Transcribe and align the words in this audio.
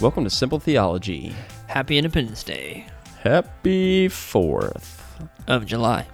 Welcome 0.00 0.24
to 0.24 0.30
Simple 0.30 0.60
Theology. 0.60 1.34
Happy 1.66 1.98
Independence 1.98 2.44
Day 2.44 2.86
Happy 3.22 4.08
4th. 4.08 5.00
of 5.48 5.66
July. 5.66 6.06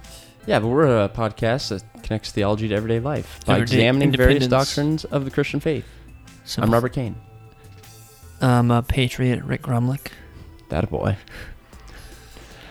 Yeah, 0.47 0.59
but 0.59 0.67
we're 0.67 1.03
a 1.03 1.09
podcast 1.09 1.69
that 1.69 2.03
connects 2.03 2.31
theology 2.31 2.67
to 2.67 2.75
everyday 2.75 2.99
life 2.99 3.39
by 3.45 3.55
Everyday 3.55 3.75
examining 3.77 4.11
various 4.11 4.43
independence. 4.43 4.69
doctrines 4.69 5.05
of 5.05 5.25
the 5.25 5.31
Christian 5.31 5.59
faith. 5.59 5.85
So 6.45 6.61
I'm 6.63 6.71
Robert 6.71 6.93
Kane. 6.93 7.15
I'm 8.41 8.71
a 8.71 8.81
patriot, 8.81 9.43
Rick 9.43 9.63
Grumlick. 9.63 10.07
That 10.69 10.83
a 10.83 10.87
boy. 10.87 11.15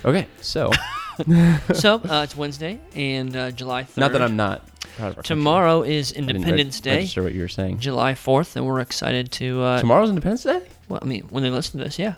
Okay, 0.05 0.27
so 0.41 0.71
so 1.75 1.95
uh, 2.09 2.23
it's 2.25 2.37
Wednesday 2.37 2.81
and 2.95 3.35
uh, 3.37 3.51
July 3.53 3.85
3rd. 3.85 3.97
not 3.99 4.13
that 4.13 4.23
I'm 4.23 4.37
not 4.37 4.67
proud 4.97 4.99
of 4.99 5.01
our 5.01 5.13
country. 5.15 5.23
Tomorrow 5.23 5.83
is 5.83 6.13
I 6.13 6.17
didn't 6.17 6.27
reg- 6.27 6.37
Independence 6.37 6.81
Day, 6.81 6.97
Register 6.97 7.23
what 7.23 7.35
you 7.35 7.41
were 7.43 7.49
saying. 7.49 7.79
July 7.79 8.13
4th, 8.15 8.57
and 8.57 8.67
we're 8.67 8.81
excited 8.81 9.31
to. 9.33 9.63
Uh, 9.63 9.81
Tomorrow's 9.81 10.11
Independence 10.11 10.43
Day. 10.43 10.61
Well, 10.89 10.99
I 11.03 11.05
mean, 11.07 11.23
when 11.31 11.43
they 11.43 11.51
listen 11.51 11.79
to 11.79 11.85
this, 11.85 11.99
yeah. 11.99 12.15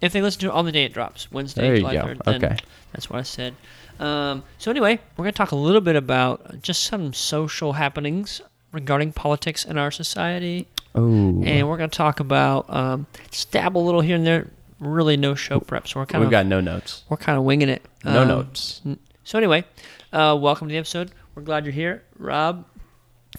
If 0.00 0.12
they 0.12 0.20
listen 0.20 0.40
to 0.40 0.46
it 0.48 0.52
on 0.52 0.64
the 0.64 0.72
day 0.72 0.84
it 0.84 0.92
drops, 0.92 1.30
Wednesday, 1.30 1.62
There 1.62 1.74
you 1.74 1.80
July 1.80 1.94
go. 1.94 2.02
3rd, 2.06 2.18
then 2.24 2.44
Okay. 2.44 2.56
that's 2.92 3.08
what 3.08 3.18
I 3.20 3.22
said. 3.22 3.54
Um, 4.00 4.42
so 4.58 4.70
anyway, 4.70 4.98
we're 5.16 5.22
going 5.24 5.32
to 5.32 5.36
talk 5.38 5.52
a 5.52 5.56
little 5.56 5.80
bit 5.80 5.94
about 5.94 6.60
just 6.62 6.82
some 6.84 7.12
social 7.12 7.74
happenings 7.74 8.40
regarding 8.72 9.12
politics 9.12 9.64
in 9.64 9.78
our 9.78 9.90
society. 9.92 10.66
Oh, 10.94 11.04
and 11.44 11.68
we're 11.68 11.76
going 11.76 11.88
to 11.90 11.96
talk 11.96 12.18
about 12.20 12.66
um, 12.68 13.06
stab 13.30 13.76
a 13.76 13.78
little 13.78 14.00
here 14.00 14.16
and 14.16 14.26
there. 14.26 14.50
Really, 14.80 15.16
no 15.16 15.36
show 15.36 15.60
prep, 15.60 15.86
so 15.86 16.00
we're 16.00 16.06
kind 16.06 16.16
of. 16.24 16.26
we've 16.26 16.32
got 16.32 16.46
no 16.46 16.60
notes. 16.60 17.04
we're 17.08 17.16
kind 17.16 17.38
of 17.38 17.44
winging 17.44 17.68
it. 17.68 17.82
No 18.04 18.22
Um, 18.22 18.28
notes. 18.28 18.80
So 19.22 19.38
anyway, 19.38 19.64
uh, 20.12 20.36
welcome 20.40 20.66
to 20.66 20.72
the 20.72 20.78
episode. 20.78 21.12
We're 21.36 21.42
glad 21.42 21.64
you're 21.64 21.72
here, 21.72 22.02
Rob. 22.18 22.64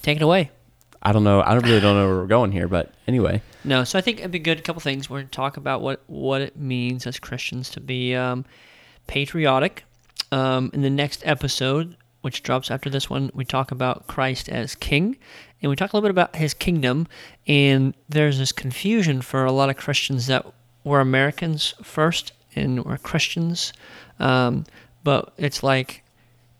Take 0.01 0.15
it 0.15 0.21
away. 0.23 0.51
I 1.01 1.11
don't 1.11 1.25
know. 1.25 1.41
I 1.41 1.51
don't 1.53 1.65
really 1.65 1.81
don't 1.81 1.97
know 1.97 2.07
where 2.07 2.15
we're 2.21 2.27
going 2.27 2.53
here, 2.53 2.69
but 2.69 2.93
anyway. 3.09 3.41
No, 3.63 3.83
so 3.83 3.97
I 3.97 4.01
think 4.01 4.19
it'd 4.19 4.31
be 4.31 4.39
good. 4.39 4.59
A 4.59 4.61
couple 4.61 4.81
things. 4.81 5.09
We're 5.09 5.19
going 5.19 5.27
to 5.27 5.31
talk 5.31 5.57
about 5.57 5.81
what 5.81 6.03
what 6.07 6.41
it 6.41 6.57
means 6.57 7.07
as 7.07 7.19
Christians 7.19 7.69
to 7.71 7.79
be 7.79 8.15
um, 8.15 8.45
patriotic. 9.07 9.85
Um, 10.31 10.71
in 10.73 10.81
the 10.81 10.89
next 10.89 11.21
episode, 11.25 11.95
which 12.21 12.41
drops 12.41 12.71
after 12.71 12.89
this 12.89 13.09
one, 13.09 13.29
we 13.35 13.45
talk 13.45 13.71
about 13.71 14.07
Christ 14.07 14.49
as 14.49 14.73
King, 14.73 15.17
and 15.61 15.69
we 15.69 15.75
talk 15.75 15.93
a 15.93 15.95
little 15.95 16.07
bit 16.07 16.11
about 16.11 16.35
His 16.35 16.53
kingdom. 16.53 17.07
And 17.47 17.93
there's 18.09 18.39
this 18.39 18.51
confusion 18.51 19.21
for 19.21 19.45
a 19.45 19.51
lot 19.51 19.69
of 19.69 19.77
Christians 19.77 20.27
that 20.27 20.45
we're 20.83 20.99
Americans 20.99 21.75
first 21.83 22.33
and 22.55 22.83
we're 22.83 22.97
Christians, 22.97 23.73
um, 24.19 24.65
but 25.03 25.33
it's 25.37 25.63
like 25.63 26.03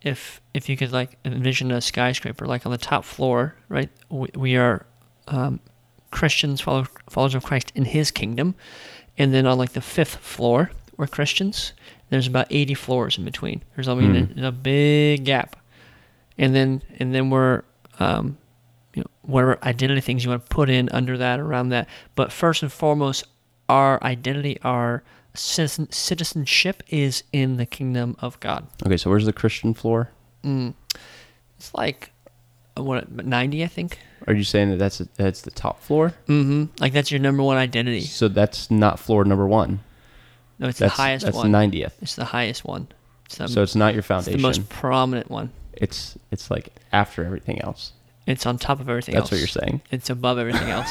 if 0.01 0.41
if 0.53 0.69
you 0.69 0.77
could 0.77 0.91
like 0.91 1.17
envision 1.25 1.71
a 1.71 1.81
skyscraper, 1.81 2.45
like 2.45 2.65
on 2.65 2.71
the 2.71 2.77
top 2.77 3.03
floor, 3.05 3.55
right? 3.69 3.89
We, 4.09 4.29
we 4.35 4.55
are 4.55 4.85
um, 5.27 5.59
Christians, 6.13 6.61
follow, 6.61 6.85
followers 7.09 7.35
of 7.35 7.43
Christ 7.43 7.71
in 7.75 7.85
His 7.85 8.11
kingdom, 8.11 8.55
and 9.17 9.33
then 9.33 9.45
on 9.45 9.57
like 9.57 9.73
the 9.73 9.81
fifth 9.81 10.15
floor, 10.17 10.71
we're 10.97 11.07
Christians. 11.07 11.73
There's 12.09 12.27
about 12.27 12.47
80 12.49 12.75
floors 12.75 13.17
in 13.17 13.25
between. 13.25 13.63
There's 13.75 13.87
I 13.87 13.95
mean 13.95 14.27
Hmm. 14.27 14.39
a, 14.43 14.47
a 14.47 14.51
big 14.51 15.25
gap, 15.25 15.55
and 16.37 16.53
then 16.55 16.81
and 16.99 17.13
then 17.13 17.29
we're 17.29 17.63
um, 17.99 18.37
you 18.93 19.01
know 19.01 19.07
whatever 19.23 19.57
identity 19.63 20.01
things 20.01 20.23
you 20.23 20.29
want 20.29 20.43
to 20.47 20.55
put 20.55 20.69
in 20.69 20.89
under 20.89 21.17
that 21.17 21.39
around 21.39 21.69
that. 21.69 21.87
But 22.15 22.31
first 22.31 22.61
and 22.63 22.71
foremost, 22.71 23.25
our 23.67 24.01
identity, 24.03 24.59
our 24.63 25.01
citizen, 25.33 25.91
citizenship 25.91 26.83
is 26.89 27.23
in 27.33 27.57
the 27.57 27.65
kingdom 27.65 28.15
of 28.19 28.39
God. 28.39 28.67
Okay, 28.85 28.97
so 28.97 29.09
where's 29.09 29.25
the 29.25 29.33
Christian 29.33 29.73
floor? 29.73 30.11
Mm. 30.43 30.75
It's 31.57 31.73
like 31.73 32.11
what 32.77 33.11
90, 33.25 33.63
I 33.63 33.67
think. 33.67 33.97
Are 34.27 34.33
you 34.33 34.43
saying 34.43 34.69
that 34.71 34.77
that's 34.77 34.97
that's 35.15 35.41
the 35.41 35.51
top 35.51 35.81
floor? 35.81 36.13
Mm-hmm. 36.27 36.65
Like 36.79 36.93
that's 36.93 37.11
your 37.11 37.19
number 37.19 37.43
one 37.43 37.57
identity. 37.57 38.01
So 38.01 38.27
that's 38.27 38.71
not 38.71 38.99
floor 38.99 39.25
number 39.25 39.47
one. 39.47 39.79
No, 40.59 40.67
it's 40.69 40.79
That's 40.79 40.95
the 40.95 41.01
highest 41.01 41.25
that's 41.25 41.37
one. 41.37 41.51
ninetieth. 41.51 41.97
It's 42.01 42.15
the 42.15 42.25
highest 42.25 42.63
one. 42.63 42.87
It's 43.25 43.37
the, 43.37 43.47
So 43.47 43.63
it's 43.63 43.75
not 43.75 43.93
your 43.95 44.03
foundation. 44.03 44.33
it's 44.35 44.41
the 44.41 44.47
most 44.47 44.69
prominent 44.69 45.29
one. 45.31 45.51
It's 45.73 46.17
it's 46.31 46.49
like 46.51 46.69
after 46.91 47.25
everything 47.25 47.59
else. 47.61 47.91
It's 48.27 48.45
on 48.45 48.57
top 48.57 48.79
of 48.79 48.87
everything 48.89 49.15
else. 49.15 49.29
That's 49.29 49.41
else. 49.43 49.53
what 49.55 49.61
you're 49.63 49.67
saying. 49.69 49.81
It's 49.91 50.09
above 50.09 50.37
everything 50.37 50.69
else. 50.77 50.89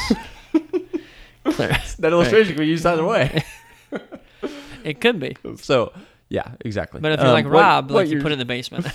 Clear. 1.44 1.76
That 2.00 2.12
illustration 2.12 2.54
could 2.54 2.60
be 2.60 2.66
used 2.68 2.84
either 2.86 3.04
way. 3.04 3.44
It 4.84 5.00
could 5.00 5.20
be. 5.20 5.36
so 5.58 5.92
yeah, 6.28 6.52
exactly. 6.64 7.00
But 7.00 7.12
if 7.12 7.20
you're 7.20 7.28
Um, 7.28 7.34
like 7.34 7.46
Rob, 7.46 7.90
what 7.90 7.96
like 7.98 8.08
you 8.08 8.20
put 8.20 8.32
it 8.32 8.34
in 8.34 8.38
the 8.40 8.44
basement. 8.44 8.86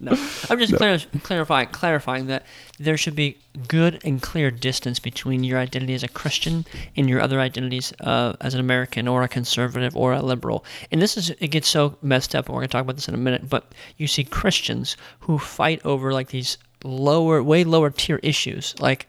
No, 0.00 0.12
I'm 0.50 0.58
just 0.58 0.74
clar- 0.76 0.98
clarifying 1.22 1.68
clarifying 1.68 2.26
that 2.26 2.44
there 2.78 2.96
should 2.96 3.16
be 3.16 3.38
good 3.68 4.00
and 4.04 4.20
clear 4.20 4.50
distance 4.50 4.98
between 4.98 5.42
your 5.44 5.58
identity 5.58 5.94
as 5.94 6.02
a 6.02 6.08
Christian 6.08 6.64
and 6.96 7.08
your 7.08 7.20
other 7.20 7.40
identities 7.40 7.92
uh, 8.00 8.34
as 8.40 8.54
an 8.54 8.60
American 8.60 9.08
or 9.08 9.22
a 9.22 9.28
conservative 9.28 9.96
or 9.96 10.12
a 10.12 10.22
liberal. 10.22 10.64
And 10.92 11.00
this 11.00 11.16
is 11.16 11.30
it 11.30 11.48
gets 11.48 11.68
so 11.68 11.96
messed 12.02 12.34
up, 12.34 12.46
and 12.46 12.54
we're 12.54 12.60
gonna 12.62 12.68
talk 12.68 12.82
about 12.82 12.96
this 12.96 13.08
in 13.08 13.14
a 13.14 13.18
minute. 13.18 13.48
But 13.48 13.72
you 13.96 14.06
see 14.06 14.24
Christians 14.24 14.96
who 15.20 15.38
fight 15.38 15.80
over 15.84 16.12
like 16.12 16.28
these 16.28 16.58
lower, 16.84 17.42
way 17.42 17.64
lower 17.64 17.90
tier 17.90 18.20
issues, 18.22 18.74
like 18.80 19.06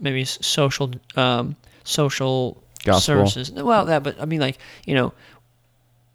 maybe 0.00 0.24
social, 0.24 0.90
um, 1.16 1.56
social 1.84 2.62
Gospel. 2.84 3.00
services. 3.00 3.52
Well, 3.52 3.84
that, 3.86 4.02
but 4.02 4.20
I 4.20 4.24
mean, 4.24 4.40
like 4.40 4.58
you 4.86 4.94
know, 4.94 5.12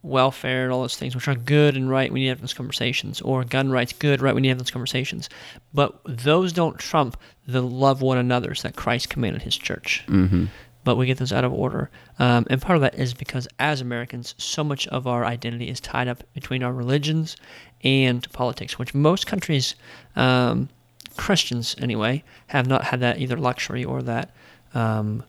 welfare 0.03 0.63
and 0.63 0.73
all 0.73 0.81
those 0.81 0.97
things, 0.97 1.15
which 1.15 1.27
are 1.27 1.35
good 1.35 1.75
and 1.75 1.89
right. 1.89 2.11
We 2.11 2.21
need 2.21 2.25
to 2.25 2.29
have 2.31 2.41
those 2.41 2.53
conversations, 2.53 3.21
or 3.21 3.43
gun 3.43 3.69
rights, 3.71 3.93
good, 3.93 4.21
right? 4.21 4.33
We 4.33 4.41
need 4.41 4.47
to 4.47 4.51
have 4.51 4.57
those 4.57 4.71
conversations. 4.71 5.29
But 5.73 5.99
those 6.05 6.53
don't 6.53 6.79
trump 6.79 7.17
the 7.47 7.61
love 7.61 8.01
one 8.01 8.17
another's 8.17 8.61
that 8.63 8.75
Christ 8.75 9.09
commanded 9.09 9.43
His 9.43 9.57
church. 9.57 10.03
Mhm. 10.07 10.47
But 10.83 10.95
we 10.95 11.05
get 11.05 11.19
those 11.19 11.31
out 11.31 11.43
of 11.43 11.53
order, 11.53 11.91
um, 12.17 12.47
and 12.49 12.59
part 12.59 12.75
of 12.75 12.81
that 12.81 12.95
is 12.95 13.13
because 13.13 13.47
as 13.59 13.81
Americans, 13.81 14.33
so 14.39 14.63
much 14.63 14.87
of 14.87 15.05
our 15.05 15.23
identity 15.23 15.69
is 15.69 15.79
tied 15.79 16.07
up 16.07 16.23
between 16.33 16.63
our 16.63 16.73
religions 16.73 17.37
and 17.83 18.27
politics, 18.31 18.79
which 18.79 18.95
most 18.95 19.27
countries, 19.27 19.75
um, 20.15 20.69
Christians 21.17 21.75
anyway, 21.79 22.23
have 22.47 22.65
not 22.65 22.85
had 22.85 22.99
that 23.01 23.19
either 23.19 23.37
luxury 23.37 23.83
or 23.83 24.01
that. 24.01 24.31
Um, 24.73 25.23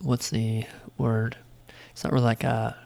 what's 0.00 0.30
the 0.30 0.64
word? 0.96 1.36
It's 1.90 2.04
not 2.04 2.12
really 2.12 2.24
like 2.26 2.44
a 2.44 2.76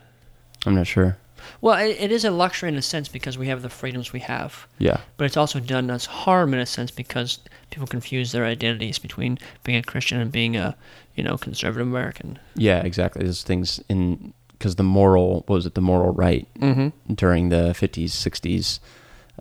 I'm 0.67 0.75
not 0.75 0.87
sure. 0.87 1.17
well, 1.61 1.79
it, 1.79 1.97
it 1.99 2.13
is 2.13 2.25
a 2.25 2.31
luxury 2.31 2.69
in 2.69 2.77
a 2.77 2.83
sense 2.83 3.09
because 3.09 3.39
we 3.39 3.47
have 3.49 3.63
the 3.63 3.71
freedoms 3.71 4.13
we 4.13 4.21
have, 4.21 4.67
Yeah. 4.79 5.01
but 5.17 5.25
it's 5.25 5.37
also 5.37 5.59
done 5.61 5.91
us 5.91 6.05
harm 6.07 6.53
in 6.55 6.61
a 6.61 6.67
sense 6.67 6.91
because 6.91 7.39
people 7.71 7.87
confuse 7.87 8.33
their 8.33 8.45
identities 8.45 8.99
between 8.99 9.39
being 9.65 9.79
a 9.79 9.83
Christian 9.83 10.21
and 10.21 10.31
being 10.31 10.57
a, 10.57 10.77
you 11.15 11.25
know, 11.25 11.37
conservative 11.39 11.87
American. 11.87 12.39
Yeah, 12.57 12.81
exactly. 12.81 13.23
There's 13.25 13.43
things 13.43 13.81
in 13.89 14.35
because 14.53 14.77
the 14.77 14.83
moral 14.83 15.37
what 15.47 15.49
was 15.49 15.65
it 15.67 15.75
the 15.75 15.81
moral 15.81 16.13
right 16.13 16.47
Mm-hmm. 16.61 17.15
during 17.15 17.49
the 17.49 17.73
50s, 17.75 18.11
60s, 18.11 18.79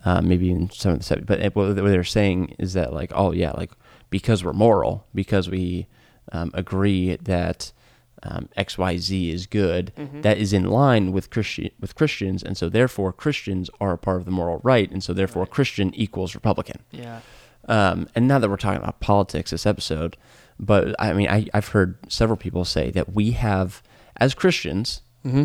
uh, 0.05 0.21
maybe 0.21 0.47
even 0.47 0.69
some 0.71 0.93
of 0.93 1.05
the 1.05 1.15
70s. 1.15 1.25
But 1.25 1.53
what 1.55 1.75
they're 1.75 2.03
saying 2.05 2.55
is 2.57 2.71
that 2.73 2.93
like, 2.93 3.11
oh 3.13 3.33
yeah, 3.33 3.51
like 3.51 3.71
because 4.09 4.43
we're 4.45 4.53
moral, 4.53 5.05
because 5.13 5.49
we 5.49 5.87
um, 6.31 6.51
agree 6.53 7.17
that 7.17 7.73
um, 8.23 8.49
X 8.55 8.77
Y 8.77 8.97
Z 8.97 9.31
is 9.31 9.45
good, 9.47 9.91
Mm-hmm. 9.97 10.21
that 10.21 10.37
is 10.37 10.53
in 10.53 10.65
line 10.65 11.11
with 11.11 11.29
Christian 11.29 11.69
with 11.79 11.95
Christians, 11.95 12.43
and 12.43 12.57
so 12.57 12.69
therefore 12.69 13.13
Christians 13.13 13.69
are 13.79 13.93
a 13.93 13.97
part 13.97 14.17
of 14.17 14.25
the 14.25 14.31
moral 14.31 14.59
right, 14.63 14.91
and 14.91 15.03
so 15.03 15.13
therefore 15.13 15.45
Christian 15.45 15.93
equals 15.95 16.35
Republican. 16.35 16.79
Yeah. 16.91 17.21
Um, 17.67 18.07
and 18.15 18.27
now 18.27 18.39
that 18.39 18.49
we're 18.49 18.57
talking 18.57 18.81
about 18.81 18.99
politics 18.99 19.51
this 19.51 19.65
episode, 19.65 20.17
but 20.59 20.95
I 20.99 21.13
mean, 21.13 21.29
I, 21.29 21.45
I've 21.53 21.67
heard 21.69 21.97
several 22.11 22.37
people 22.37 22.65
say 22.65 22.89
that 22.91 23.13
we 23.13 23.31
have, 23.31 23.81
as 24.17 24.33
Christians, 24.33 25.01
Mm-hmm. 25.25 25.43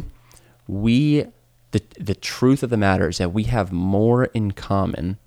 we 0.69 1.27
the 1.73 1.83
the 1.99 2.15
truth 2.15 2.63
of 2.63 2.71
the 2.71 2.77
matter 2.77 3.09
is 3.09 3.19
that 3.19 3.33
we 3.33 3.45
have 3.45 3.73
more 3.73 4.27
in 4.27 4.53
common 4.53 5.19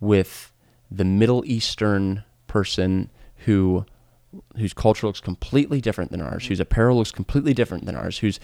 with 0.00 0.52
the 0.90 1.04
Middle 1.04 1.42
Eastern 1.46 2.24
person 2.46 3.10
who 3.46 3.84
whose 4.56 4.74
culture 4.74 5.06
looks 5.06 5.20
completely 5.20 5.80
different 5.80 6.10
than 6.10 6.20
ours, 6.20 6.46
whose 6.46 6.60
apparel 6.60 6.96
looks 6.98 7.10
completely 7.10 7.54
different 7.54 7.86
than 7.86 7.94
ours, 7.96 8.18
whose 8.18 8.38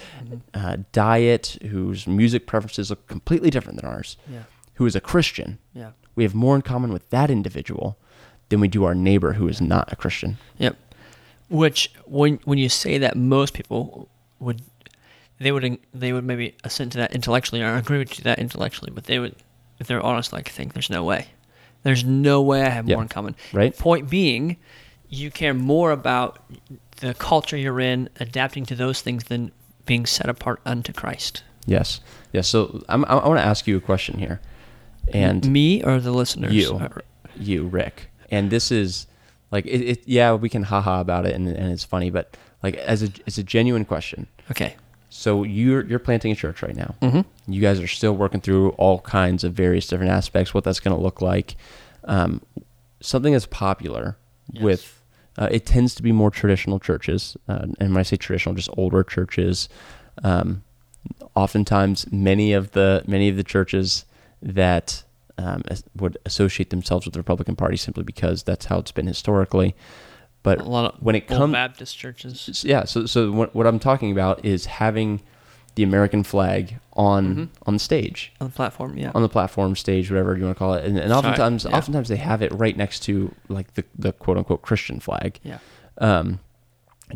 uh, 0.55 0.77
diet, 0.93 1.59
whose 1.71 2.07
music 2.07 2.47
preferences 2.47 2.91
look 2.91 3.07
completely 3.07 3.51
different 3.51 3.81
than 3.81 3.89
ours, 3.89 4.17
Yeah. 4.31 4.45
who 4.75 4.87
is 4.87 4.97
a 4.97 5.01
Christian. 5.01 5.59
Yeah. 5.75 5.91
We 6.15 6.23
have 6.25 6.35
more 6.35 6.57
in 6.57 6.63
common 6.63 6.93
with 6.93 7.11
that 7.11 7.31
individual 7.31 7.99
than 8.49 8.61
we 8.61 8.69
do 8.69 8.85
our 8.85 8.95
neighbor 8.95 9.35
who 9.35 9.47
is 9.49 9.61
not 9.61 9.93
a 9.93 9.97
Christian. 9.97 10.39
Yep. 10.59 10.77
Which 11.51 11.91
when 12.07 12.41
when 12.45 12.59
you 12.59 12.69
say 12.69 12.99
that, 12.99 13.17
most 13.17 13.53
people 13.53 14.09
would 14.41 14.63
they 15.39 15.53
would 15.53 15.79
they 15.93 16.13
would 16.13 16.25
maybe 16.25 16.55
assent 16.65 16.93
to 16.93 16.99
that 16.99 17.15
intellectually 17.15 17.63
or 17.63 17.75
agree 17.77 17.99
with 17.99 18.17
you 18.19 18.25
that 18.25 18.39
intellectually, 18.39 18.91
but 18.95 19.05
they 19.05 19.19
would, 19.19 19.35
if 19.79 19.87
they're 19.87 20.01
honest, 20.03 20.33
like 20.33 20.49
think 20.49 20.73
there's 20.73 20.89
no 20.91 21.05
way, 21.05 21.27
there's 21.83 22.05
no 22.05 22.41
way 22.41 22.63
I 22.63 22.71
have 22.71 22.89
Yeah. 22.89 22.95
more 22.97 23.03
in 23.03 23.09
common. 23.09 23.37
Right. 23.53 23.77
Point 23.77 24.09
being, 24.09 24.57
you 25.15 25.31
care 25.31 25.55
more 25.55 25.91
about 25.93 26.39
the 26.99 27.15
culture 27.15 27.57
you're 27.57 27.81
in, 27.81 28.09
adapting 28.21 28.65
to 28.67 28.75
those 28.75 29.01
things 29.01 29.25
than 29.25 29.53
being 29.87 30.07
set 30.07 30.29
apart 30.29 30.61
unto 30.65 30.93
Christ. 30.93 31.43
Yes. 31.67 32.01
Yes. 32.33 32.49
So 32.49 32.83
I'm, 32.89 33.05
I 33.07 33.15
want 33.27 33.39
to 33.41 33.45
ask 33.47 33.67
you 33.67 33.77
a 33.77 33.81
question 33.81 34.19
here. 34.19 34.41
And 35.13 35.51
me 35.51 35.83
or 35.83 36.01
the 36.01 36.13
listeners? 36.13 36.53
you, 36.53 36.73
Or- 36.73 37.03
you, 37.37 37.67
Rick. 37.67 38.11
And 38.31 38.51
this 38.51 38.71
is 38.73 39.07
like, 39.51 39.67
it, 39.67 39.81
it, 39.83 40.03
yeah, 40.07 40.33
we 40.35 40.49
can 40.49 40.63
haha 40.65 41.01
about 41.01 41.27
it 41.27 41.35
and, 41.35 41.47
and 41.49 41.71
it's 41.73 41.85
funny, 41.85 42.11
but 42.11 42.37
like 42.63 42.77
as 42.77 43.03
a 43.03 43.11
as 43.27 43.37
a 43.39 43.43
genuine 43.43 43.85
question. 43.85 44.27
Okay. 44.51 44.75
So 45.11 45.43
you're 45.43 45.85
you're 45.85 45.99
planting 45.99 46.33
a 46.33 46.35
church 46.35 46.63
right 46.63 46.75
now. 46.75 46.95
Mm-hmm. 47.03 47.53
You 47.53 47.61
guys 47.61 47.79
are 47.79 47.87
still 47.87 48.17
working 48.17 48.41
through 48.41 48.71
all 48.71 49.01
kinds 49.01 49.45
of 49.45 49.53
various 49.53 49.87
different 49.87 50.11
aspects, 50.11 50.55
what 50.55 50.65
that's 50.65 50.81
going 50.81 50.97
to 50.97 51.01
look 51.03 51.21
like. 51.21 51.57
Um, 52.05 52.41
something 53.01 53.33
that's 53.33 53.47
popular 53.47 54.17
Yes. 54.53 54.63
with 54.63 55.03
uh, 55.39 55.49
it 55.51 55.67
tends 55.67 55.95
to 55.97 56.03
be 56.03 56.13
more 56.13 56.31
traditional 56.31 56.79
churches, 56.79 57.37
uh, 57.49 57.67
and 57.81 57.91
when 57.91 57.99
I 57.99 58.03
say 58.03 58.17
traditional, 58.17 58.55
just 58.55 58.71
older 58.77 59.03
churches. 59.03 59.69
Um, 60.23 60.63
oftentimes, 61.35 62.11
many 62.13 62.53
of 62.53 62.73
the 62.73 63.03
many 63.07 63.29
of 63.29 63.37
the 63.37 63.45
churches 63.45 64.05
that 64.41 65.03
um, 65.39 65.63
would 65.97 66.19
associate 66.25 66.71
themselves 66.71 67.07
with 67.07 67.15
the 67.15 67.21
Republican 67.21 67.57
Party 67.57 67.77
simply 67.77 68.05
because 68.05 68.43
that's 68.43 68.67
how 68.67 68.79
it's 68.79 68.93
been 68.93 69.07
historically. 69.07 69.75
But 70.45 70.61
A 70.61 70.65
lot 70.65 70.95
of 70.95 71.03
when 71.03 71.15
it 71.15 71.27
comes 71.27 71.53
Baptist 71.53 71.99
churches. 71.99 72.65
Yeah 72.65 72.85
so 72.85 73.07
so 73.07 73.33
what, 73.33 73.55
what 73.55 73.67
i'm 73.67 73.79
talking 73.79 74.13
about 74.13 74.45
is 74.45 74.67
having 74.67 75.23
the 75.77 75.83
american 75.83 76.23
flag 76.23 76.79
on 76.95 77.35
Mhm. 77.35 77.49
on 77.67 77.75
the 77.75 77.81
stage 77.81 78.33
on 78.41 78.49
the 78.49 78.53
platform. 78.55 78.97
Yeah. 78.97 79.11
on 79.15 79.23
the 79.23 79.29
platform 79.29 79.75
stage 79.77 80.11
whatever 80.11 80.37
you 80.37 80.45
want 80.45 80.57
to 80.57 80.59
call 80.59 80.75
it 80.75 80.85
and, 80.85 80.97
and 80.99 81.13
oftentimes 81.13 81.65
yeah. 81.69 81.77
oftentimes 81.77 82.09
they 82.09 82.17
have 82.17 82.43
it 82.43 82.53
right 82.53 82.77
next 82.77 83.01
to 83.01 83.35
like 83.49 83.75
the, 83.75 83.85
the 83.99 84.13
quote 84.13 84.37
unquote 84.39 84.63
christian 84.63 85.01
flag 85.01 85.41
yeah. 85.43 85.59
um 85.99 86.39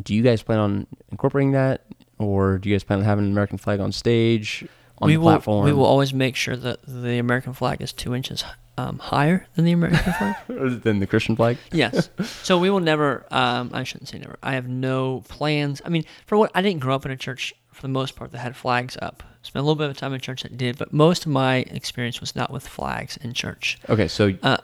do 0.03 0.15
you 0.15 0.23
guys 0.23 0.43
plan 0.43 0.59
on 0.59 0.87
incorporating 1.11 1.53
that 1.53 1.85
or 2.19 2.59
do 2.59 2.69
you 2.69 2.75
guys 2.75 2.83
plan 2.85 2.99
on 2.99 3.05
having 3.05 3.25
an 3.27 3.31
american 3.33 3.59
flag 3.59 3.79
on 3.81 3.93
stage 3.93 4.67
on 5.01 5.07
we 5.07 5.15
the 5.15 5.21
will. 5.21 5.29
platform 5.29 5.65
We 5.65 5.73
will 5.73 5.87
always 5.87 6.13
make 6.13 6.35
sure 6.35 6.57
that 6.57 6.81
the 6.87 7.19
American 7.19 7.53
flag 7.53 7.81
is 7.81 7.93
two 7.93 8.17
inches 8.17 8.43
um, 8.77 8.99
higher 8.99 9.47
than 9.55 9.65
the 9.65 9.71
American 9.73 10.13
flag. 10.19 10.83
than 10.83 10.99
the 10.99 11.07
christian 11.07 11.37
flag 11.37 11.57
Yes. 11.71 12.11
So 12.43 12.59
we 12.59 12.69
will 12.69 12.81
never. 12.81 13.25
Um, 13.31 13.71
I 13.73 13.85
shouldn't 13.85 14.09
say 14.09 14.19
never. 14.19 14.37
I 14.43 14.55
have 14.55 14.67
no 14.69 15.23
plans. 15.29 15.81
I 15.85 15.89
mean, 15.89 16.05
for 16.27 16.37
what 16.37 16.51
I 16.55 16.63
didn't 16.63 16.81
grow 16.81 16.97
up 16.97 17.05
in 17.07 17.13
a 17.13 17.17
church 17.17 17.55
for 17.79 17.83
the 17.83 17.89
most 17.89 18.17
part 18.17 18.33
that 18.33 18.39
had 18.39 18.57
flags 18.57 18.99
up. 19.01 19.23
Spent 19.43 19.61
a 19.61 19.65
little 19.65 19.77
bit 19.77 19.89
of 19.89 19.97
time 19.97 20.13
in 20.13 20.21
church 20.21 20.43
that 20.43 20.57
did, 20.57 20.77
but 20.77 20.93
most 20.93 21.25
of 21.27 21.31
my 21.33 21.59
experience 21.59 22.21
was 22.21 22.35
not 22.35 22.51
with 22.53 22.67
flags 22.67 23.17
in 23.19 23.33
church. 23.33 23.79
okay 23.89 24.09
so 24.09 24.25
Uh, 24.27 24.29
do 24.31 24.33
you 24.43 24.43
want 24.43 24.59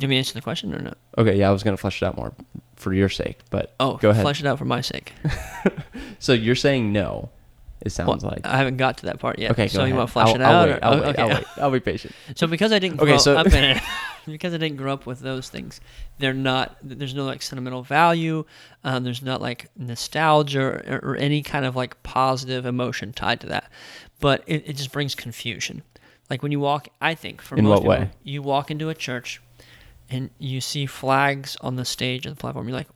me 0.00 0.08
to 0.08 0.16
answer 0.16 0.34
the 0.34 0.42
question 0.42 0.74
or 0.74 0.80
no? 0.80 0.92
okay 1.16 1.36
yeah 1.38 1.48
i 1.48 1.52
was 1.52 1.62
going 1.62 1.76
to 1.76 1.80
flesh 1.80 2.02
it 2.02 2.04
out 2.06 2.16
more 2.16 2.34
for 2.74 2.92
your 2.92 3.08
sake 3.08 3.38
but 3.50 3.74
Oh, 3.78 3.96
go 3.98 4.10
ahead 4.10 4.22
flesh 4.24 4.40
it 4.40 4.46
out 4.46 4.58
for 4.58 4.64
my 4.66 4.80
sake. 4.80 5.12
so 6.18 6.32
you're 6.32 6.54
saying 6.56 6.92
no 6.92 7.30
it 7.82 7.90
sounds 7.90 8.22
Well, 8.24 8.32
like 8.32 8.46
I 8.46 8.56
haven't 8.56 8.76
got 8.78 8.98
to 8.98 9.06
that 9.06 9.18
part 9.20 9.38
yet. 9.38 9.52
Okay, 9.52 9.68
So 9.68 9.78
go 9.78 9.84
you 9.84 9.88
ahead. 9.88 9.96
want 9.98 10.08
to 10.08 10.12
flesh 10.12 10.28
I'll, 10.28 10.34
it 10.34 10.40
I'll 10.42 10.54
out? 10.54 10.68
Wait, 10.68 10.78
I'll, 10.82 11.00
wait, 11.00 11.06
okay. 11.08 11.22
I'll 11.22 11.28
wait. 11.28 11.44
I'll 11.58 11.70
be 11.70 11.80
patient. 11.80 12.14
So 12.36 12.46
because 12.46 12.72
I 12.72 12.78
didn't 12.78 13.00
Okay, 13.00 13.10
grow 13.12 13.18
so- 13.18 13.36
up 13.36 13.46
in 13.48 13.64
it, 13.64 13.82
because 14.26 14.52
I 14.54 14.56
didn't 14.58 14.76
grow 14.76 14.92
up 14.92 15.06
with 15.06 15.20
those 15.20 15.48
things, 15.48 15.80
they're 16.18 16.32
not. 16.34 16.76
There's 16.82 17.14
no 17.14 17.24
like 17.24 17.42
sentimental 17.42 17.82
value. 17.82 18.44
Um, 18.82 19.04
there's 19.04 19.22
not 19.22 19.40
like 19.40 19.68
nostalgia 19.76 20.60
or, 20.60 21.00
or 21.12 21.16
any 21.16 21.42
kind 21.42 21.64
of 21.64 21.76
like 21.76 22.02
positive 22.02 22.66
emotion 22.66 23.12
tied 23.12 23.40
to 23.42 23.46
that. 23.48 23.70
But 24.20 24.42
it, 24.46 24.64
it 24.66 24.76
just 24.76 24.90
brings 24.92 25.14
confusion. 25.14 25.82
Like 26.30 26.42
when 26.42 26.50
you 26.50 26.58
walk, 26.58 26.88
I 27.00 27.14
think 27.14 27.40
for 27.42 27.56
In 27.56 27.64
most 27.64 27.82
what 27.84 27.98
people, 27.98 28.06
way? 28.06 28.10
you 28.24 28.42
walk 28.42 28.70
into 28.70 28.88
a 28.88 28.94
church 28.94 29.40
and 30.10 30.30
you 30.38 30.60
see 30.60 30.86
flags 30.86 31.56
on 31.60 31.76
the 31.76 31.84
stage 31.84 32.26
of 32.26 32.34
the 32.34 32.40
platform. 32.40 32.68
You're 32.68 32.78
like, 32.78 32.88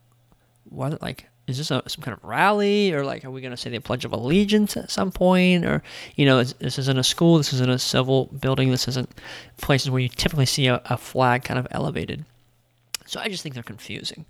what? 0.68 1.00
Like, 1.00 1.26
is 1.50 1.58
this 1.58 1.70
a, 1.70 1.82
some 1.86 2.02
kind 2.02 2.16
of 2.16 2.24
rally, 2.24 2.92
or 2.92 3.04
like, 3.04 3.24
are 3.24 3.30
we 3.30 3.40
going 3.40 3.50
to 3.50 3.56
say 3.56 3.68
the 3.70 3.78
Pledge 3.80 4.04
of 4.04 4.12
Allegiance 4.12 4.76
at 4.76 4.90
some 4.90 5.10
point, 5.12 5.64
or 5.66 5.82
you 6.16 6.24
know, 6.24 6.38
is, 6.38 6.54
this 6.54 6.78
isn't 6.78 6.98
a 6.98 7.04
school, 7.04 7.36
this 7.38 7.52
isn't 7.52 7.68
a 7.70 7.78
civil 7.78 8.26
building, 8.26 8.70
this 8.70 8.88
isn't 8.88 9.10
places 9.58 9.90
where 9.90 10.00
you 10.00 10.08
typically 10.08 10.46
see 10.46 10.66
a, 10.68 10.80
a 10.86 10.96
flag 10.96 11.44
kind 11.44 11.58
of 11.58 11.66
elevated. 11.70 12.24
So 13.06 13.20
I 13.20 13.28
just 13.28 13.42
think 13.42 13.54
they're 13.54 13.62
confusing. 13.64 14.24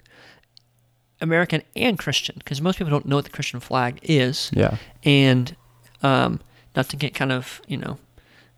American 1.20 1.62
and 1.76 1.98
Christian, 1.98 2.36
because 2.38 2.60
most 2.62 2.78
people 2.78 2.90
don't 2.90 3.04
know 3.06 3.16
what 3.16 3.26
the 3.26 3.30
Christian 3.30 3.60
flag 3.60 4.00
is 4.02 4.50
Yeah. 4.54 4.76
and 5.04 5.54
um, 6.02 6.40
not 6.74 6.88
to 6.88 6.96
get 6.96 7.14
kind 7.14 7.30
of 7.30 7.60
you 7.68 7.76
know 7.76 7.98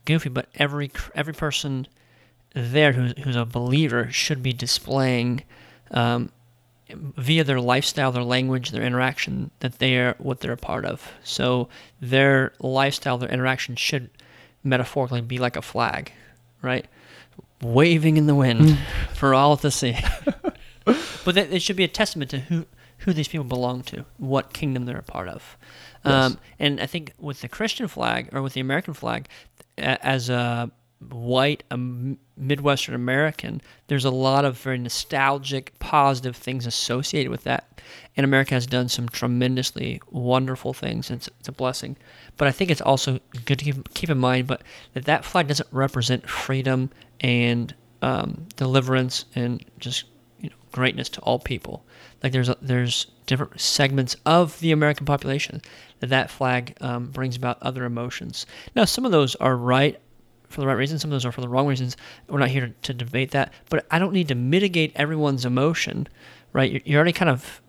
goofy, 0.04 0.28
but 0.28 0.46
every 0.54 0.90
every 1.14 1.34
person 1.34 1.88
there 2.54 2.92
who's, 2.92 3.14
who's 3.24 3.34
a 3.36 3.44
believer 3.44 4.10
should 4.12 4.42
be 4.42 4.52
displaying 4.52 5.42
um, 5.90 6.30
via 6.90 7.44
their 7.44 7.60
lifestyle, 7.60 8.12
their 8.12 8.24
language, 8.24 8.70
their 8.70 8.82
interaction 8.82 9.50
that 9.60 9.78
they 9.78 9.96
are 9.96 10.14
what 10.18 10.40
they're 10.40 10.52
a 10.52 10.56
part 10.56 10.84
of. 10.84 11.12
So 11.22 11.68
their 12.00 12.52
lifestyle, 12.60 13.18
their 13.18 13.30
interaction 13.30 13.76
should 13.76 14.10
metaphorically 14.64 15.20
be 15.20 15.38
like 15.38 15.56
a 15.56 15.62
flag, 15.62 16.12
right? 16.60 16.86
Waving 17.60 18.16
in 18.16 18.26
the 18.26 18.34
wind 18.34 18.78
for 19.14 19.34
all 19.34 19.56
to 19.58 19.70
see. 19.70 19.96
but 20.84 21.34
that, 21.34 21.52
it 21.52 21.62
should 21.62 21.76
be 21.76 21.84
a 21.84 21.88
testament 21.88 22.30
to 22.30 22.40
who 22.40 22.66
who 22.98 23.12
these 23.12 23.26
people 23.26 23.44
belong 23.44 23.82
to, 23.82 24.04
what 24.18 24.52
kingdom 24.52 24.84
they're 24.84 24.96
a 24.96 25.02
part 25.02 25.26
of. 25.26 25.56
Um, 26.04 26.38
and 26.60 26.80
I 26.80 26.86
think 26.86 27.12
with 27.18 27.40
the 27.40 27.48
Christian 27.48 27.88
flag 27.88 28.28
or 28.32 28.42
with 28.42 28.52
the 28.54 28.60
American 28.60 28.94
flag, 28.94 29.26
as 29.76 30.30
a 30.30 30.70
white 31.10 31.62
a 31.70 31.74
m- 31.74 32.18
Midwestern 32.36 32.94
American, 32.94 33.60
there's 33.86 34.04
a 34.04 34.10
lot 34.10 34.44
of 34.44 34.58
very 34.58 34.78
nostalgic, 34.78 35.78
positive 35.78 36.36
things 36.36 36.66
associated 36.66 37.30
with 37.30 37.44
that. 37.44 37.80
And 38.16 38.24
America 38.24 38.54
has 38.54 38.66
done 38.66 38.88
some 38.88 39.08
tremendously 39.08 40.00
wonderful 40.10 40.72
things. 40.72 41.10
And 41.10 41.18
it's, 41.18 41.28
it's 41.40 41.48
a 41.48 41.52
blessing. 41.52 41.96
But 42.36 42.48
I 42.48 42.52
think 42.52 42.70
it's 42.70 42.80
also 42.80 43.20
good 43.44 43.58
to 43.58 43.64
keep, 43.64 43.94
keep 43.94 44.10
in 44.10 44.18
mind, 44.18 44.46
but 44.46 44.62
that 44.94 45.04
that 45.04 45.24
flag 45.24 45.48
doesn't 45.48 45.68
represent 45.72 46.28
freedom 46.28 46.90
and 47.20 47.74
um, 48.02 48.46
deliverance 48.56 49.24
and 49.34 49.64
just 49.78 50.04
you 50.40 50.50
know 50.50 50.56
greatness 50.72 51.08
to 51.10 51.20
all 51.20 51.38
people. 51.38 51.86
Like 52.22 52.32
there's 52.32 52.48
a, 52.48 52.56
there's 52.60 53.06
different 53.26 53.60
segments 53.60 54.16
of 54.26 54.58
the 54.60 54.72
American 54.72 55.06
population 55.06 55.62
that 56.00 56.08
that 56.08 56.30
flag 56.30 56.76
um, 56.80 57.06
brings 57.06 57.36
about 57.36 57.62
other 57.62 57.84
emotions. 57.84 58.44
Now 58.74 58.84
some 58.84 59.06
of 59.06 59.12
those 59.12 59.34
are 59.36 59.56
right 59.56 59.98
for 60.52 60.60
the 60.60 60.66
right 60.66 60.76
reasons, 60.76 61.02
some 61.02 61.10
of 61.10 61.12
those 61.12 61.24
are 61.24 61.32
for 61.32 61.40
the 61.40 61.48
wrong 61.48 61.66
reasons. 61.66 61.96
We're 62.28 62.38
not 62.38 62.50
here 62.50 62.66
to, 62.66 62.72
to 62.82 62.94
debate 62.94 63.32
that, 63.32 63.52
but 63.70 63.86
I 63.90 63.98
don't 63.98 64.12
need 64.12 64.28
to 64.28 64.34
mitigate 64.34 64.92
everyone's 64.94 65.44
emotion, 65.44 66.08
right? 66.52 66.70
You're, 66.70 66.82
you're 66.84 66.98
already 66.98 67.12
kind 67.12 67.30
of 67.30 67.60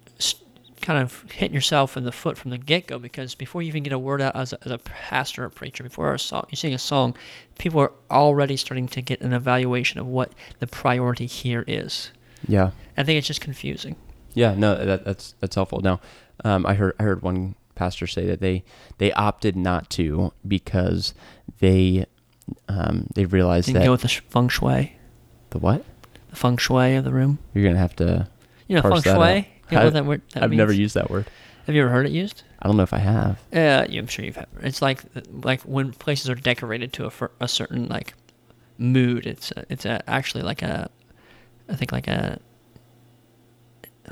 kind 0.84 1.02
of 1.02 1.24
hitting 1.32 1.56
yourself 1.56 1.96
in 1.96 2.04
the 2.04 2.12
foot 2.12 2.38
from 2.38 2.52
the 2.52 2.58
get 2.58 2.88
go 2.88 3.00
because 3.00 3.34
before 3.36 3.62
you 3.62 3.70
even 3.70 3.84
get 3.84 3.94
a 3.94 3.98
word 3.98 4.22
out 4.22 4.36
as 4.36 4.52
a, 4.52 4.58
as 4.66 4.72
a 4.72 4.78
pastor 4.78 5.46
or 5.46 5.50
preacher, 5.50 5.82
before 5.82 6.14
a 6.14 6.20
song, 6.20 6.46
you 6.50 6.58
sing 6.58 6.74
a 6.74 6.78
song, 6.78 7.16
people 7.58 7.80
are 7.80 7.94
already 8.12 8.58
starting 8.58 8.88
to 8.90 9.02
get 9.02 9.22
an 9.22 9.34
evaluation 9.34 10.00
of 10.00 10.06
what 10.06 10.34
the 10.60 10.68
priority 10.68 11.26
here 11.26 11.64
is. 11.68 12.12
Yeah. 12.48 12.72
I 12.98 13.04
think 13.04 13.18
it's 13.18 13.28
just 13.28 13.42
confusing. 13.42 13.96
Yeah. 14.34 14.56
No, 14.56 14.86
that, 14.86 15.06
that's 15.06 15.36
that's 15.40 15.56
helpful. 15.56 15.80
Now, 15.80 16.02
um, 16.44 16.66
I 16.66 16.74
heard 16.74 16.96
I 17.00 17.04
heard 17.04 17.22
one 17.22 17.56
pastor 17.76 18.06
say 18.06 18.26
that 18.28 18.42
they 18.42 18.64
they 18.98 19.12
opted 19.14 19.56
not 19.56 19.90
to 19.92 20.34
because 20.48 21.14
they 21.60 22.06
um, 22.68 23.08
they 23.16 23.26
realized 23.26 23.68
can 23.68 23.76
that 23.76 23.86
go 23.86 23.92
with 23.92 24.02
the 24.02 24.08
sh- 24.08 24.22
feng 24.30 24.50
shui, 24.50 24.94
the 25.52 25.60
what 25.60 25.84
the 26.30 26.36
feng 26.36 26.58
shui 26.58 26.96
of 26.96 27.04
the 27.04 27.12
room. 27.14 27.40
you're 27.54 27.64
gonna 27.66 27.78
have 27.80 27.96
to. 27.98 28.28
You 28.68 28.76
know, 28.78 28.82
feng 28.82 28.92
Parse 28.92 29.04
that 29.04 29.18
out. 29.18 29.22
shui. 29.34 29.48
You 29.72 29.78
know 29.78 29.82
I- 29.82 29.84
what 29.86 29.94
that 29.94 30.06
word? 30.06 30.22
That 30.34 30.44
I've 30.44 30.52
never 30.52 30.74
used 30.74 30.96
that 30.96 31.10
word. 31.10 31.26
Have 31.66 31.76
you 31.76 31.82
ever 31.82 31.92
heard 31.92 32.06
it 32.06 32.12
used? 32.12 32.44
I 32.62 32.68
don't 32.68 32.76
know 32.78 32.84
if 32.84 32.94
I 32.94 32.98
have. 33.00 33.40
Yeah, 33.54 33.86
yeah, 33.90 34.00
I'm 34.00 34.08
sure 34.08 34.26
you've 34.26 34.36
had. 34.36 34.48
It's 34.62 34.82
like 34.82 35.04
like 35.44 35.62
when 35.62 35.92
places 35.94 36.30
are 36.30 36.36
decorated 36.36 36.92
to 36.94 37.06
a, 37.06 37.10
fir- 37.10 37.32
a 37.40 37.48
certain 37.48 37.88
like 37.88 38.14
mood. 38.78 39.26
It's 39.26 39.52
a, 39.52 39.64
it's 39.70 39.86
a, 39.86 40.02
actually 40.10 40.44
like 40.44 40.62
a, 40.62 40.90
I 41.70 41.76
think 41.76 41.92
like 41.94 42.08
a, 42.10 42.40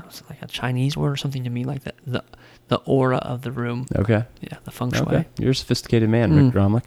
it's 0.06 0.22
like 0.28 0.40
a 0.42 0.46
Chinese 0.46 0.96
word 0.96 1.12
or 1.12 1.16
something 1.16 1.44
to 1.44 1.50
me 1.50 1.64
like 1.64 1.84
the 1.84 1.92
the 2.06 2.24
the 2.68 2.76
aura 2.86 3.18
of 3.18 3.42
the 3.42 3.52
room. 3.52 3.86
Okay. 3.96 4.24
Yeah, 4.40 4.58
the 4.64 4.70
feng 4.70 4.92
shui. 4.92 5.02
Okay. 5.06 5.24
You're 5.38 5.50
a 5.50 5.54
sophisticated 5.54 6.08
man, 6.08 6.34
Rick 6.34 6.46
Mm. 6.46 6.52
Gromlich. 6.52 6.84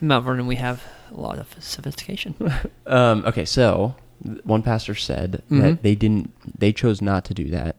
In 0.00 0.08
Mount 0.08 0.24
Vernon, 0.24 0.46
we 0.46 0.56
have 0.56 0.82
a 1.10 1.20
lot 1.20 1.38
of 1.38 1.54
sophistication. 1.58 2.34
Um, 2.86 3.24
okay, 3.26 3.44
so 3.44 3.96
one 4.44 4.62
pastor 4.62 4.94
said 4.94 5.42
Mhm. 5.50 5.60
that 5.60 5.82
they 5.82 5.94
didn't, 5.96 6.32
they 6.58 6.72
chose 6.72 7.02
not 7.02 7.24
to 7.24 7.34
do 7.34 7.50
that 7.50 7.74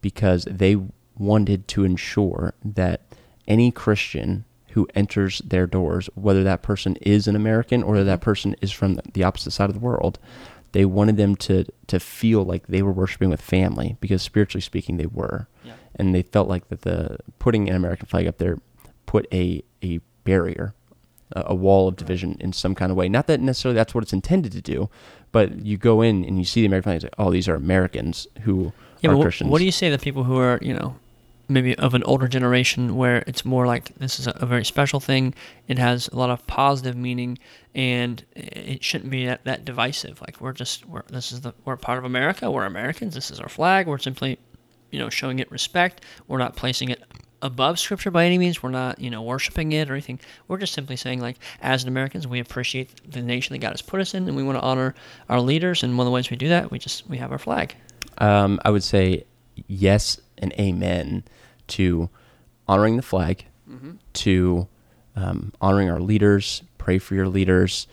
because 0.00 0.44
they 0.48 0.76
wanted 1.18 1.66
to 1.68 1.82
ensure 1.84 2.54
that 2.64 3.00
any 3.48 3.72
Christian 3.72 4.44
who 4.68 4.86
enters 4.94 5.42
their 5.44 5.66
doors, 5.66 6.08
whether 6.14 6.44
that 6.44 6.62
person 6.62 6.94
is 7.02 7.26
an 7.26 7.34
American 7.34 7.82
or 7.82 8.04
that 8.04 8.20
person 8.20 8.54
is 8.62 8.70
from 8.70 9.00
the 9.14 9.24
opposite 9.24 9.50
side 9.50 9.68
of 9.68 9.74
the 9.74 9.80
world, 9.80 10.18
they 10.70 10.84
wanted 10.84 11.16
them 11.16 11.34
to 11.36 11.64
to 11.88 11.98
feel 12.00 12.44
like 12.44 12.68
they 12.68 12.82
were 12.82 12.92
worshiping 12.92 13.28
with 13.28 13.40
family 13.42 13.96
because 14.00 14.22
spiritually 14.22 14.62
speaking, 14.62 14.96
they 14.96 15.06
were, 15.06 15.48
Yeah. 15.64 15.72
and 15.96 16.14
they 16.14 16.22
felt 16.22 16.48
like 16.48 16.68
that 16.68 16.82
the 16.82 17.18
putting 17.40 17.68
an 17.68 17.74
American 17.76 18.06
flag 18.06 18.26
up 18.28 18.38
there 18.38 18.58
put 19.06 19.26
a 19.34 19.62
a 19.82 19.98
barrier 20.24 20.72
a 21.36 21.54
wall 21.54 21.88
of 21.88 21.96
division 21.96 22.36
in 22.40 22.52
some 22.52 22.74
kind 22.74 22.90
of 22.90 22.96
way. 22.96 23.08
Not 23.08 23.26
that 23.26 23.40
necessarily 23.40 23.74
that's 23.76 23.94
what 23.94 24.02
it's 24.04 24.12
intended 24.12 24.52
to 24.52 24.60
do, 24.60 24.88
but 25.32 25.64
you 25.64 25.76
go 25.76 26.02
in 26.02 26.24
and 26.24 26.38
you 26.38 26.44
see 26.44 26.60
the 26.60 26.66
American 26.66 26.84
flag. 26.90 26.96
It's 26.96 27.04
like, 27.04 27.14
oh, 27.18 27.30
these 27.30 27.48
are 27.48 27.54
Americans 27.54 28.26
who 28.42 28.72
Yeah, 29.00 29.10
are 29.10 29.22
Christians. 29.22 29.50
what 29.50 29.58
do 29.58 29.64
you 29.64 29.72
say 29.72 29.90
to 29.90 29.98
people 29.98 30.24
who 30.24 30.36
are, 30.38 30.58
you 30.62 30.74
know, 30.74 30.96
maybe 31.48 31.76
of 31.76 31.92
an 31.94 32.02
older 32.04 32.28
generation 32.28 32.96
where 32.96 33.24
it's 33.26 33.44
more 33.44 33.66
like 33.66 33.94
this 33.96 34.18
is 34.20 34.26
a, 34.26 34.32
a 34.36 34.46
very 34.46 34.64
special 34.64 35.00
thing, 35.00 35.34
it 35.68 35.78
has 35.78 36.08
a 36.08 36.16
lot 36.16 36.30
of 36.30 36.46
positive 36.46 36.96
meaning, 36.96 37.38
and 37.74 38.24
it 38.34 38.82
shouldn't 38.82 39.10
be 39.10 39.26
that, 39.26 39.44
that 39.44 39.64
divisive. 39.64 40.20
Like 40.20 40.40
we're 40.40 40.52
just 40.52 40.86
we're 40.86 41.02
this 41.08 41.32
is 41.32 41.40
the 41.42 41.52
we're 41.64 41.76
part 41.76 41.98
of 41.98 42.04
America, 42.04 42.50
we're 42.50 42.64
Americans, 42.64 43.14
this 43.14 43.30
is 43.30 43.40
our 43.40 43.48
flag, 43.48 43.86
we're 43.86 43.98
simply 43.98 44.38
you 44.90 44.98
know, 44.98 45.08
showing 45.08 45.38
it 45.38 45.50
respect. 45.50 46.04
We're 46.28 46.36
not 46.38 46.54
placing 46.54 46.90
it 46.90 47.02
above 47.42 47.78
Scripture 47.78 48.10
by 48.10 48.24
any 48.24 48.38
means. 48.38 48.62
We're 48.62 48.70
not, 48.70 48.98
you 48.98 49.10
know, 49.10 49.22
worshiping 49.22 49.72
it 49.72 49.90
or 49.90 49.92
anything. 49.92 50.20
We're 50.48 50.58
just 50.58 50.72
simply 50.72 50.96
saying, 50.96 51.20
like, 51.20 51.36
as 51.60 51.84
Americans, 51.84 52.26
we 52.26 52.40
appreciate 52.40 53.10
the 53.10 53.20
nation 53.20 53.52
that 53.52 53.58
God 53.58 53.72
has 53.72 53.82
put 53.82 54.00
us 54.00 54.14
in, 54.14 54.26
and 54.26 54.36
we 54.36 54.42
want 54.42 54.56
to 54.58 54.62
honor 54.62 54.94
our 55.28 55.40
leaders. 55.40 55.82
And 55.82 55.98
one 55.98 56.06
of 56.06 56.10
the 56.10 56.14
ways 56.14 56.30
we 56.30 56.36
do 56.36 56.48
that, 56.48 56.70
we 56.70 56.78
just 56.78 57.08
we 57.08 57.18
have 57.18 57.32
our 57.32 57.38
flag. 57.38 57.74
Um, 58.18 58.60
I 58.64 58.70
would 58.70 58.84
say 58.84 59.24
yes 59.66 60.20
and 60.38 60.52
amen 60.54 61.24
to 61.68 62.08
honoring 62.66 62.96
the 62.96 63.02
flag, 63.02 63.44
to 64.14 64.68
um, 65.16 65.52
honoring 65.60 65.90
our 65.90 66.00
leaders, 66.00 66.62
pray 66.78 66.98
for 66.98 67.14
your 67.14 67.28
leaders, 67.28 67.86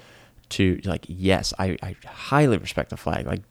to 0.50 0.80
like, 0.84 1.06
yes, 1.08 1.54
I, 1.60 1.78
I 1.82 1.96
highly 2.06 2.58
respect 2.58 2.90
the 2.90 2.98
flag. 2.98 3.26
Like, 3.26 3.42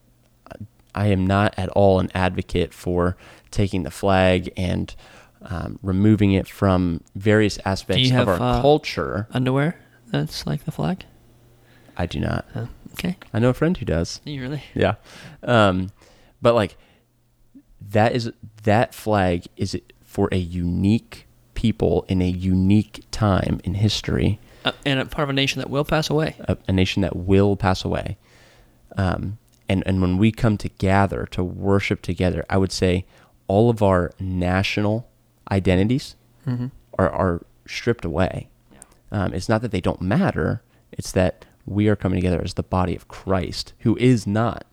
I 0.94 1.08
am 1.08 1.26
not 1.26 1.54
at 1.56 1.68
all 1.70 2.00
an 2.00 2.10
advocate 2.14 2.74
for 2.74 3.16
taking 3.50 3.82
the 3.82 3.90
flag 3.90 4.52
and 4.56 4.94
um, 5.42 5.78
removing 5.82 6.32
it 6.32 6.48
from 6.48 7.02
various 7.14 7.58
aspects 7.64 8.10
have, 8.10 8.28
of 8.28 8.40
our 8.40 8.58
uh, 8.58 8.60
culture. 8.60 9.26
Underwear 9.32 9.76
that's 10.10 10.46
like 10.46 10.64
the 10.64 10.72
flag. 10.72 11.04
I 11.96 12.06
do 12.06 12.20
not. 12.20 12.46
Uh, 12.54 12.66
okay, 12.94 13.16
I 13.34 13.38
know 13.38 13.50
a 13.50 13.54
friend 13.54 13.76
who 13.76 13.84
does. 13.84 14.20
you 14.24 14.40
really? 14.40 14.62
Yeah. 14.74 14.94
Um, 15.42 15.90
but 16.40 16.54
like 16.54 16.76
that 17.90 18.14
is 18.14 18.30
that 18.64 18.94
flag 18.94 19.46
is 19.56 19.78
for 20.04 20.28
a 20.32 20.36
unique 20.38 21.26
people 21.54 22.04
in 22.08 22.22
a 22.22 22.28
unique 22.28 23.04
time 23.10 23.60
in 23.64 23.74
history, 23.74 24.38
Uh, 24.64 24.72
and 24.86 25.00
a 25.00 25.06
part 25.06 25.24
of 25.24 25.30
a 25.30 25.32
nation 25.32 25.58
that 25.60 25.68
will 25.70 25.84
pass 25.84 26.08
away. 26.08 26.36
a, 26.40 26.56
a 26.68 26.72
nation 26.72 27.02
that 27.02 27.16
will 27.16 27.56
pass 27.56 27.84
away. 27.84 28.16
Um, 28.96 29.38
and 29.68 29.82
and 29.86 30.00
when 30.00 30.16
we 30.18 30.32
come 30.32 30.56
to 30.58 30.68
gather 30.68 31.26
to 31.32 31.42
worship 31.44 32.00
together, 32.02 32.44
I 32.48 32.56
would 32.58 32.72
say 32.72 33.04
all 33.48 33.70
of 33.70 33.82
our 33.82 34.12
national 34.20 35.07
identities 35.50 36.16
Mm-hmm. 36.46 36.66
are 36.98 37.10
are 37.10 37.42
stripped 37.66 38.04
away. 38.04 38.48
Um, 39.12 39.34
it's 39.34 39.48
not 39.48 39.60
that 39.62 39.70
they 39.70 39.80
don't 39.82 40.00
matter; 40.00 40.62
it's 40.92 41.12
that 41.12 41.44
we 41.66 41.88
are 41.88 41.96
coming 41.96 42.18
together 42.20 42.40
as 42.42 42.54
the 42.54 42.62
body 42.62 42.94
of 42.96 43.08
Christ, 43.08 43.72
who 43.80 43.96
is 43.96 44.26
not 44.26 44.64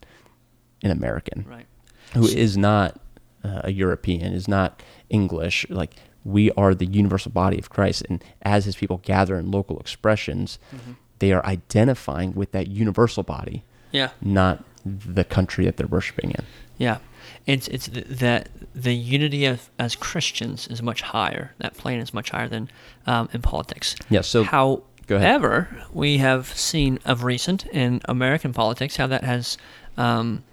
an 0.83 0.91
American. 0.91 1.45
Right. 1.49 1.65
who 2.13 2.25
is 2.27 2.55
not 2.55 2.99
uh, 3.43 3.61
a 3.65 3.71
European, 3.71 4.31
is 4.33 4.47
not 4.47 4.81
English. 5.09 5.65
Like 5.69 5.95
we 6.23 6.51
are 6.51 6.73
the 6.73 6.85
universal 6.85 7.31
body 7.31 7.59
of 7.59 7.69
Christ, 7.69 8.03
and 8.09 8.23
as 8.43 8.63
His 8.65 8.75
people 8.77 8.99
gather 9.03 9.37
in 9.37 9.51
local 9.51 9.79
expressions, 9.79 10.59
Mm-hmm. 10.73 10.91
they 11.19 11.33
are 11.33 11.45
identifying 11.45 12.33
with 12.33 12.51
that 12.53 12.67
universal 12.67 13.23
body, 13.23 13.63
Yeah. 13.91 14.09
not 14.21 14.63
the 14.85 15.23
country 15.23 15.65
that 15.65 15.75
they're 15.77 15.87
worshiping 15.87 16.31
in. 16.31 16.45
Yeah, 16.77 16.97
it's 17.45 17.67
it's 17.67 17.87
th- 17.87 18.05
that 18.07 18.49
the 18.73 18.93
unity 18.93 19.45
of 19.45 19.69
as 19.79 19.95
Christians 19.95 20.67
is 20.67 20.81
much 20.81 21.01
higher. 21.01 21.53
That 21.59 21.75
plane 21.75 21.99
is 21.99 22.13
much 22.13 22.31
higher 22.31 22.47
than 22.47 22.69
um, 23.05 23.29
in 23.33 23.41
politics. 23.41 23.95
Yeah, 24.09 24.21
so- 24.21 24.43
ahead. 24.43 25.21
however, 25.21 25.69
we 25.93 26.17
have 26.17 26.47
seen 26.47 26.99
of 27.05 27.23
recent 27.23 27.65
in 27.67 28.01
American 28.05 28.53
politics 28.53 28.95
how 28.95 29.07
that 29.07 29.23
has 29.23 29.57
um, 29.97 30.43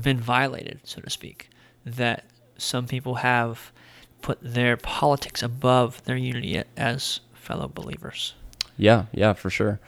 been 0.00 0.18
violated, 0.18 0.80
so 0.84 1.00
to 1.00 1.10
speak. 1.10 1.48
That 1.86 2.24
some 2.58 2.86
people 2.86 3.16
have 3.16 3.70
put 4.22 4.38
their 4.42 4.76
politics 4.76 5.42
above 5.42 6.02
their 6.04 6.16
unity 6.16 6.62
as 6.76 7.20
fellow 7.34 7.68
believers. 7.68 8.34
Yeah, 8.76 9.04
yeah, 9.12 9.34
for 9.34 9.50
sure. 9.50 9.78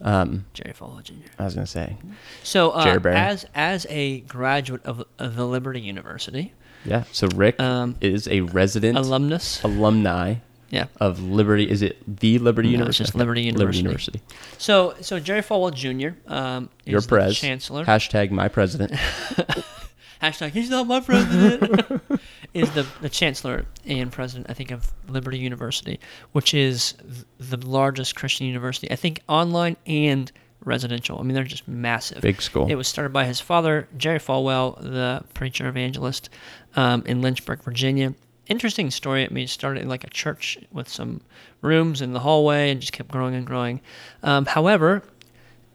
Um, 0.00 0.44
Jerry 0.54 0.74
Falwell 0.74 1.02
Jr. 1.02 1.14
I 1.38 1.44
was 1.44 1.54
gonna 1.54 1.66
say, 1.66 1.96
So, 2.42 2.70
uh, 2.70 2.84
Jerry 2.84 3.14
as 3.14 3.46
as 3.54 3.86
a 3.88 4.20
graduate 4.20 4.84
of, 4.84 5.04
of 5.18 5.36
the 5.36 5.46
Liberty 5.46 5.80
University, 5.80 6.52
yeah. 6.84 7.04
So 7.12 7.28
Rick 7.34 7.60
Um, 7.60 7.96
is 8.00 8.28
a 8.28 8.40
resident 8.42 8.98
alumnus, 8.98 9.62
alumni 9.64 10.36
yeah, 10.70 10.86
of 11.00 11.22
Liberty. 11.22 11.70
Is 11.70 11.80
it 11.82 11.96
the 12.20 12.38
Liberty 12.38 12.68
No, 12.68 12.72
it's 12.86 12.98
University? 12.98 13.02
just 13.04 13.10
Okay. 13.14 13.18
Liberty 13.20 13.50
Liberty 13.52 13.78
University. 13.78 14.18
University. 14.18 14.56
So, 14.58 14.94
so 15.00 15.18
Jerry 15.20 15.40
Falwell 15.42 15.72
Jr. 15.72 16.18
Um, 16.32 16.68
is 16.84 16.92
Your 16.92 17.00
the 17.00 17.08
pres. 17.08 17.38
chancellor. 17.38 17.84
Hashtag 17.84 18.30
my 18.30 18.48
president. 18.48 18.92
Hashtag 20.22 20.50
he's 20.52 20.70
not 20.70 20.86
my 20.86 21.00
president. 21.00 22.02
is 22.56 22.70
the 22.72 22.86
the 23.00 23.08
chancellor 23.08 23.66
and 23.84 24.10
president, 24.10 24.48
I 24.48 24.54
think, 24.54 24.70
of 24.70 24.92
Liberty 25.08 25.38
University, 25.38 26.00
which 26.32 26.54
is 26.54 26.94
the 27.38 27.58
largest 27.58 28.16
Christian 28.16 28.46
university, 28.46 28.90
I 28.90 28.96
think, 28.96 29.20
online 29.28 29.76
and 29.86 30.32
residential. 30.64 31.18
I 31.18 31.22
mean, 31.22 31.34
they're 31.34 31.44
just 31.44 31.68
massive. 31.68 32.22
Big 32.22 32.40
school. 32.42 32.66
It 32.68 32.74
was 32.74 32.88
started 32.88 33.12
by 33.12 33.24
his 33.24 33.40
father, 33.40 33.88
Jerry 33.96 34.18
Falwell, 34.18 34.80
the 34.80 35.22
preacher 35.34 35.68
evangelist 35.68 36.30
um, 36.74 37.02
in 37.06 37.22
Lynchburg, 37.22 37.62
Virginia. 37.62 38.14
Interesting 38.46 38.90
story. 38.90 39.24
I 39.24 39.28
mean, 39.28 39.44
it 39.44 39.50
started 39.50 39.82
in 39.82 39.88
like 39.88 40.04
a 40.04 40.10
church 40.10 40.58
with 40.72 40.88
some 40.88 41.20
rooms 41.62 42.00
in 42.00 42.12
the 42.12 42.20
hallway 42.20 42.70
and 42.70 42.80
just 42.80 42.92
kept 42.92 43.10
growing 43.10 43.34
and 43.34 43.46
growing. 43.46 43.80
Um, 44.22 44.46
however, 44.46 45.02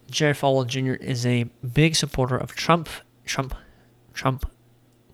Jerry 0.10 0.34
Falwell 0.34 0.68
Jr. 0.68 0.94
is 0.94 1.26
a 1.26 1.44
big 1.74 1.96
supporter 1.96 2.38
of 2.38 2.52
Trump, 2.52 2.90
Trump, 3.26 3.56
Trump, 4.14 4.50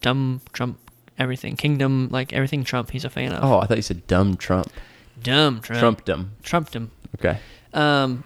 dumb 0.01 0.41
Trump, 0.53 0.79
everything, 1.17 1.55
kingdom, 1.55 2.09
like 2.12 2.33
everything 2.33 2.63
Trump. 2.63 2.91
He's 2.91 3.05
a 3.05 3.09
fan 3.09 3.33
of. 3.33 3.43
Oh, 3.43 3.59
I 3.59 3.65
thought 3.65 3.77
you 3.77 3.83
said 3.83 4.07
dumb 4.07 4.38
Trump. 4.38 4.71
dumb 5.21 5.62
Trump, 5.62 6.05
Trumpdom. 6.05 6.29
Trumpdom. 6.43 6.89
Okay. 7.19 7.39
Um, 7.74 8.24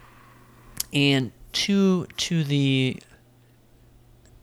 and 0.93 1.31
to 1.53 2.05
to 2.17 2.43
the 2.43 3.01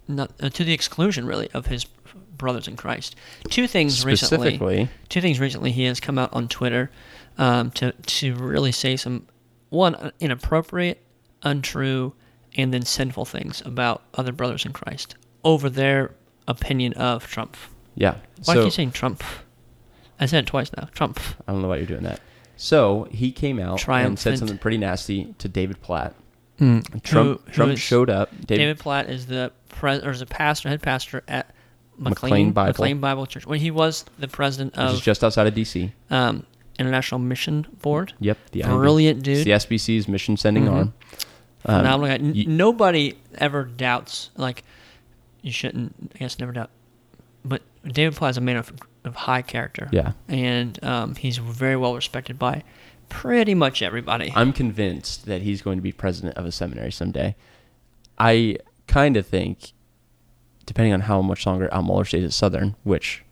not 0.06 0.32
uh, 0.40 0.48
to 0.50 0.64
the 0.64 0.72
exclusion 0.72 1.26
really 1.26 1.50
of 1.52 1.66
his 1.66 1.84
brothers 1.84 2.68
in 2.68 2.76
Christ. 2.76 3.16
Two 3.50 3.66
things 3.66 4.04
recently. 4.04 4.88
Two 5.08 5.20
things 5.20 5.40
recently. 5.40 5.72
He 5.72 5.84
has 5.84 6.00
come 6.00 6.18
out 6.18 6.32
on 6.32 6.48
Twitter 6.48 6.90
um, 7.36 7.70
to 7.72 7.92
to 7.92 8.34
really 8.34 8.72
say 8.72 8.96
some 8.96 9.26
one 9.68 10.12
inappropriate, 10.20 11.02
untrue, 11.42 12.14
and 12.56 12.72
then 12.72 12.82
sinful 12.82 13.26
things 13.26 13.60
about 13.64 14.02
other 14.14 14.32
brothers 14.32 14.64
in 14.64 14.72
Christ 14.72 15.14
over 15.44 15.68
their 15.68 16.14
opinion 16.46 16.94
of 16.94 17.26
Trump. 17.26 17.56
Yeah. 17.98 18.14
Why 18.44 18.54
so 18.54 18.64
you 18.64 18.70
saying 18.70 18.92
Trump? 18.92 19.22
I 20.20 20.26
said 20.26 20.44
it 20.44 20.46
twice 20.46 20.70
now. 20.76 20.88
Trump. 20.92 21.20
I 21.46 21.52
don't 21.52 21.62
know 21.62 21.68
why 21.68 21.76
you're 21.76 21.86
doing 21.86 22.02
that. 22.04 22.20
So 22.56 23.06
he 23.10 23.30
came 23.30 23.60
out 23.60 23.86
and 23.88 24.18
said 24.18 24.38
something 24.38 24.58
pretty 24.58 24.78
nasty 24.78 25.34
to 25.38 25.48
David 25.48 25.80
Platt. 25.82 26.14
Who- 26.58 26.80
Trump 27.04 27.42
who 27.46 27.52
Trump 27.52 27.72
is- 27.72 27.80
showed 27.80 28.10
up. 28.10 28.30
David, 28.32 28.46
David, 28.46 28.78
Platt 28.80 29.08
is 29.10 29.26
the 29.26 29.52
pres 29.68 30.02
or 30.02 30.10
is 30.10 30.20
a 30.22 30.26
pastor, 30.26 30.68
head 30.68 30.82
pastor 30.82 31.22
at 31.28 31.54
McLean 31.98 32.30
McLean, 32.30 32.52
Bible. 32.52 32.68
McLean 32.68 33.00
Bible 33.00 33.26
Church. 33.26 33.46
When 33.46 33.60
he 33.60 33.70
was 33.70 34.04
the 34.18 34.26
president 34.28 34.76
of, 34.76 34.86
which 34.88 34.94
is 34.94 34.98
of 35.00 35.04
just 35.04 35.22
outside 35.24 35.46
of 35.46 35.54
DC. 35.54 35.92
um, 36.10 36.44
International 36.80 37.20
Mission 37.20 37.66
Board. 37.82 38.12
Yep. 38.20 38.38
The 38.52 38.64
IB. 38.64 38.72
Brilliant 38.72 39.18
It's 39.18 39.24
dude. 39.24 39.46
the 39.46 39.52
SBC's 39.52 40.08
mission 40.08 40.36
sending 40.36 40.64
Mhm. 40.64 40.72
arm. 40.72 40.94
Um, 41.64 41.76
Phenomenal 41.80 42.06
guy. 42.18 42.24
N- 42.24 42.34
you- 42.34 42.46
nobody 42.46 43.14
ever 43.36 43.64
doubts. 43.64 44.30
Like 44.36 44.62
you 45.42 45.50
shouldn't. 45.52 45.94
I 46.14 46.18
guess 46.18 46.38
never 46.40 46.52
doubt. 46.52 46.70
But 47.48 47.62
David 47.86 48.14
Platt 48.16 48.30
is 48.30 48.36
a 48.36 48.40
man 48.40 48.56
of, 48.56 48.72
of 49.04 49.14
high 49.14 49.42
character. 49.42 49.88
Yeah. 49.92 50.12
And 50.28 50.82
um, 50.84 51.14
he's 51.14 51.38
very 51.38 51.76
well 51.76 51.94
respected 51.94 52.38
by 52.38 52.62
pretty 53.08 53.54
much 53.54 53.80
everybody. 53.82 54.32
I'm 54.36 54.52
convinced 54.52 55.26
that 55.26 55.40
he's 55.42 55.62
going 55.62 55.78
to 55.78 55.82
be 55.82 55.92
president 55.92 56.36
of 56.36 56.44
a 56.44 56.52
seminary 56.52 56.92
someday. 56.92 57.34
I 58.18 58.56
kind 58.86 59.16
of 59.16 59.26
think, 59.26 59.72
depending 60.66 60.92
on 60.92 61.00
how 61.02 61.22
much 61.22 61.46
longer 61.46 61.68
Al 61.72 61.82
Mohler 61.82 62.06
stays 62.06 62.24
at 62.24 62.32
Southern, 62.32 62.74
which, 62.84 63.24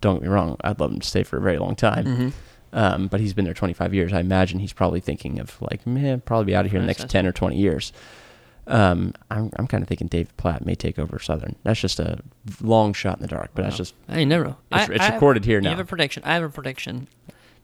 don't 0.00 0.16
get 0.16 0.22
me 0.22 0.28
wrong, 0.28 0.56
I'd 0.62 0.78
love 0.80 0.92
him 0.92 1.00
to 1.00 1.06
stay 1.06 1.22
for 1.22 1.38
a 1.38 1.40
very 1.40 1.58
long 1.58 1.74
time. 1.76 2.04
Mhm. 2.04 2.32
Um, 2.72 3.06
but 3.06 3.20
he's 3.20 3.32
been 3.32 3.46
there 3.46 3.54
25 3.54 3.94
years. 3.94 4.12
I 4.12 4.20
imagine 4.20 4.58
he's 4.58 4.72
probably 4.74 5.00
thinking 5.00 5.38
of 5.38 5.56
like, 5.62 5.86
man, 5.86 6.20
probably 6.20 6.46
be 6.46 6.54
out 6.56 6.66
of 6.66 6.72
here 6.72 6.80
in 6.80 6.84
the 6.84 6.88
next 6.88 7.08
10 7.08 7.26
or 7.26 7.32
20 7.32 7.56
years. 7.56 7.92
Um, 8.68 9.14
I'm, 9.30 9.50
I'm 9.56 9.66
kind 9.68 9.82
of 9.82 9.88
thinking 9.88 10.08
David 10.08 10.36
Platt 10.36 10.66
may 10.66 10.74
take 10.74 10.98
over 10.98 11.18
Southern. 11.20 11.54
That's 11.62 11.80
just 11.80 12.00
a 12.00 12.18
long 12.60 12.92
shot 12.92 13.16
in 13.18 13.22
the 13.22 13.28
dark, 13.28 13.50
but 13.54 13.62
that's 13.62 13.76
just 13.76 13.94
I 14.08 14.24
never. 14.24 14.46
It's- 14.46 14.56
I- 14.88 14.92
it's 14.92 15.00
I 15.00 15.04
have- 15.04 15.14
recorded 15.14 15.44
here 15.44 15.58
You 15.58 15.62
now. 15.62 15.70
have 15.70 15.78
a 15.78 15.84
prediction. 15.84 16.22
I 16.26 16.34
have 16.34 16.42
a 16.42 16.48
prediction 16.48 17.06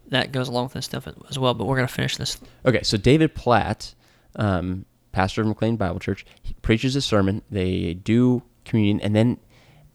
that 0.09 0.31
goes 0.31 0.47
along 0.49 0.65
with 0.65 0.73
this 0.75 0.85
stuff 0.85 1.09
as 1.29 1.39
well. 1.39 1.55
But 1.55 1.65
we're 1.67 1.77
gonna 1.77 1.89
finish 1.89 2.17
this. 2.17 2.39
Okay, 2.65 2.83
so 2.85 2.97
David 2.97 3.35
Platt, 3.35 3.95
um, 4.37 4.85
pastor 5.11 5.41
of 5.43 5.49
McLean 5.49 5.77
Bible 5.77 5.99
Church, 5.99 6.25
he 6.41 6.55
preaches 6.63 6.95
a 6.95 7.01
sermon. 7.03 7.43
They 7.51 7.95
do 7.95 8.43
communion, 8.65 9.01
and 9.01 9.17
then 9.17 9.39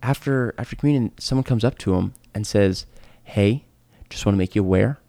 after 0.03 0.53
after 0.57 0.75
communion, 0.75 1.11
someone 1.19 1.43
comes 1.43 1.63
up 1.63 1.77
to 1.79 1.95
him 1.95 2.13
and 2.33 2.45
says, 2.45 2.85
"Hey, 3.23 3.63
just 4.09 4.25
want 4.25 4.33
to 4.35 4.37
make 4.39 4.55
you 4.55 4.61
aware, 4.61 4.99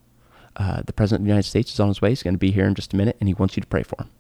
uh, 0.57 0.83
the 0.87 0.93
president 0.93 1.23
of 1.23 1.25
the 1.25 1.31
United 1.31 1.49
States 1.49 1.73
is 1.73 1.81
on 1.81 1.89
his 1.89 2.01
way. 2.01 2.11
He's 2.11 2.23
going 2.23 2.35
to 2.35 2.39
be 2.39 2.53
here 2.53 2.67
in 2.67 2.75
just 2.75 2.93
a 2.93 2.97
minute, 2.97 3.17
and 3.21 3.29
he 3.29 3.35
wants 3.35 3.57
you 3.57 3.61
to 3.63 3.67
pray 3.67 3.83
for 3.83 4.01
him." 4.01 4.11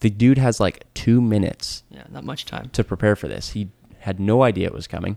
The 0.00 0.10
dude 0.10 0.38
has 0.38 0.60
like 0.60 0.84
two 0.94 1.20
minutes 1.20 1.82
Yeah, 1.90 2.04
not 2.10 2.24
much 2.24 2.44
time. 2.44 2.68
to 2.70 2.84
prepare 2.84 3.16
for 3.16 3.28
this. 3.28 3.50
He 3.50 3.68
had 4.00 4.20
no 4.20 4.42
idea 4.42 4.66
it 4.66 4.74
was 4.74 4.86
coming. 4.86 5.16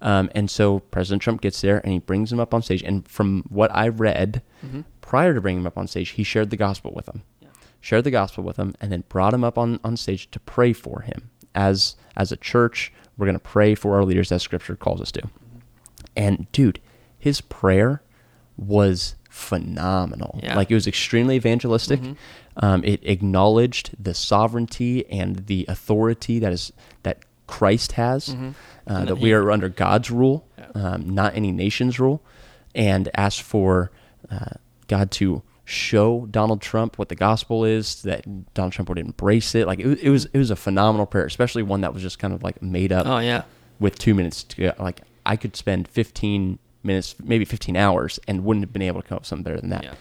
Um, 0.00 0.30
and 0.34 0.50
so 0.50 0.80
President 0.80 1.22
Trump 1.22 1.40
gets 1.40 1.60
there 1.60 1.78
and 1.78 1.92
he 1.92 1.98
brings 1.98 2.32
him 2.32 2.38
up 2.40 2.52
on 2.54 2.62
stage. 2.62 2.82
And 2.82 3.06
from 3.08 3.44
what 3.48 3.74
I 3.74 3.88
read 3.88 4.42
Mhm. 4.64 4.84
prior 5.00 5.34
to 5.34 5.40
bringing 5.40 5.62
him 5.62 5.66
up 5.66 5.78
on 5.78 5.86
stage, 5.88 6.10
he 6.10 6.22
shared 6.22 6.50
the 6.50 6.56
gospel 6.56 6.92
with 6.94 7.08
him, 7.08 7.22
Yeah. 7.40 7.48
shared 7.80 8.04
the 8.04 8.10
gospel 8.12 8.44
with 8.44 8.56
him, 8.58 8.74
and 8.80 8.92
then 8.92 9.04
brought 9.08 9.34
him 9.34 9.42
up 9.44 9.56
on, 9.58 9.80
on 9.82 9.96
stage 9.96 10.30
to 10.32 10.40
pray 10.40 10.72
for 10.72 11.00
him. 11.02 11.30
As 11.54 11.96
as 12.16 12.30
a 12.32 12.36
church, 12.36 12.92
we're 13.16 13.26
going 13.26 13.34
to 13.38 13.40
pray 13.40 13.74
for 13.74 13.96
our 13.96 14.04
leaders 14.04 14.30
as 14.32 14.42
Scripture 14.42 14.74
calls 14.76 15.00
us 15.00 15.10
to. 15.12 15.22
And 16.16 16.46
dude, 16.52 16.80
his 17.18 17.40
prayer 17.40 18.02
was 18.56 19.14
phenomenal. 19.38 20.38
Yeah. 20.42 20.56
Like 20.56 20.70
it 20.70 20.74
was 20.74 20.86
extremely 20.86 21.36
evangelistic. 21.36 22.00
Um, 22.56 22.82
it 22.84 23.00
acknowledged 23.04 23.90
the 24.02 24.14
sovereignty 24.14 25.06
and 25.10 25.46
the 25.46 25.64
authority 25.68 26.38
that 26.40 26.52
is 26.52 26.72
that 27.04 27.18
Christ 27.46 27.92
has. 27.92 28.34
Uh, 28.86 29.04
that 29.04 29.18
we 29.18 29.32
are 29.34 29.50
under 29.50 29.68
God's 29.68 30.10
rule, 30.10 30.46
um, 30.74 31.10
not 31.14 31.34
any 31.36 31.52
nation's 31.52 32.00
rule, 32.00 32.22
and 32.74 33.10
asked 33.14 33.42
for 33.42 33.90
uh, 34.30 34.54
God 34.86 35.10
to 35.12 35.42
show 35.66 36.26
Donald 36.30 36.62
Trump 36.62 36.98
what 36.98 37.10
the 37.10 37.14
gospel 37.14 37.66
is, 37.66 38.00
that 38.02 38.24
Donald 38.54 38.72
Trump 38.72 38.88
would 38.88 38.98
embrace 38.98 39.54
it. 39.54 39.66
Like 39.66 39.78
it, 39.80 39.86
was- 39.86 40.00
it 40.00 40.08
was, 40.08 40.24
it 40.32 40.38
was 40.38 40.50
a 40.50 40.56
phenomenal 40.56 41.04
prayer, 41.04 41.26
especially 41.26 41.62
one 41.62 41.82
that 41.82 41.92
was 41.92 42.02
just 42.02 42.18
kind 42.18 42.32
of 42.32 42.42
like 42.42 42.62
made 42.62 42.90
up 42.92 43.06
Oh 43.06 43.18
yeah. 43.18 43.42
with 43.78 43.98
two 43.98 44.14
minutes 44.14 44.42
to 44.44 44.56
go. 44.56 44.72
Like 44.78 45.02
I 45.26 45.36
could 45.36 45.54
spend 45.54 45.86
15 45.88 46.58
minutes, 46.88 47.14
maybe 47.22 47.44
15 47.44 47.76
hours, 47.76 48.18
and 48.26 48.44
wouldn't 48.44 48.64
have 48.64 48.72
been 48.72 48.82
able 48.82 49.02
to 49.02 49.08
come 49.08 49.16
up 49.16 49.22
with 49.22 49.28
something 49.28 49.44
better 49.44 49.60
than 49.60 49.70
that. 49.70 49.84
Yeah. 49.84 49.94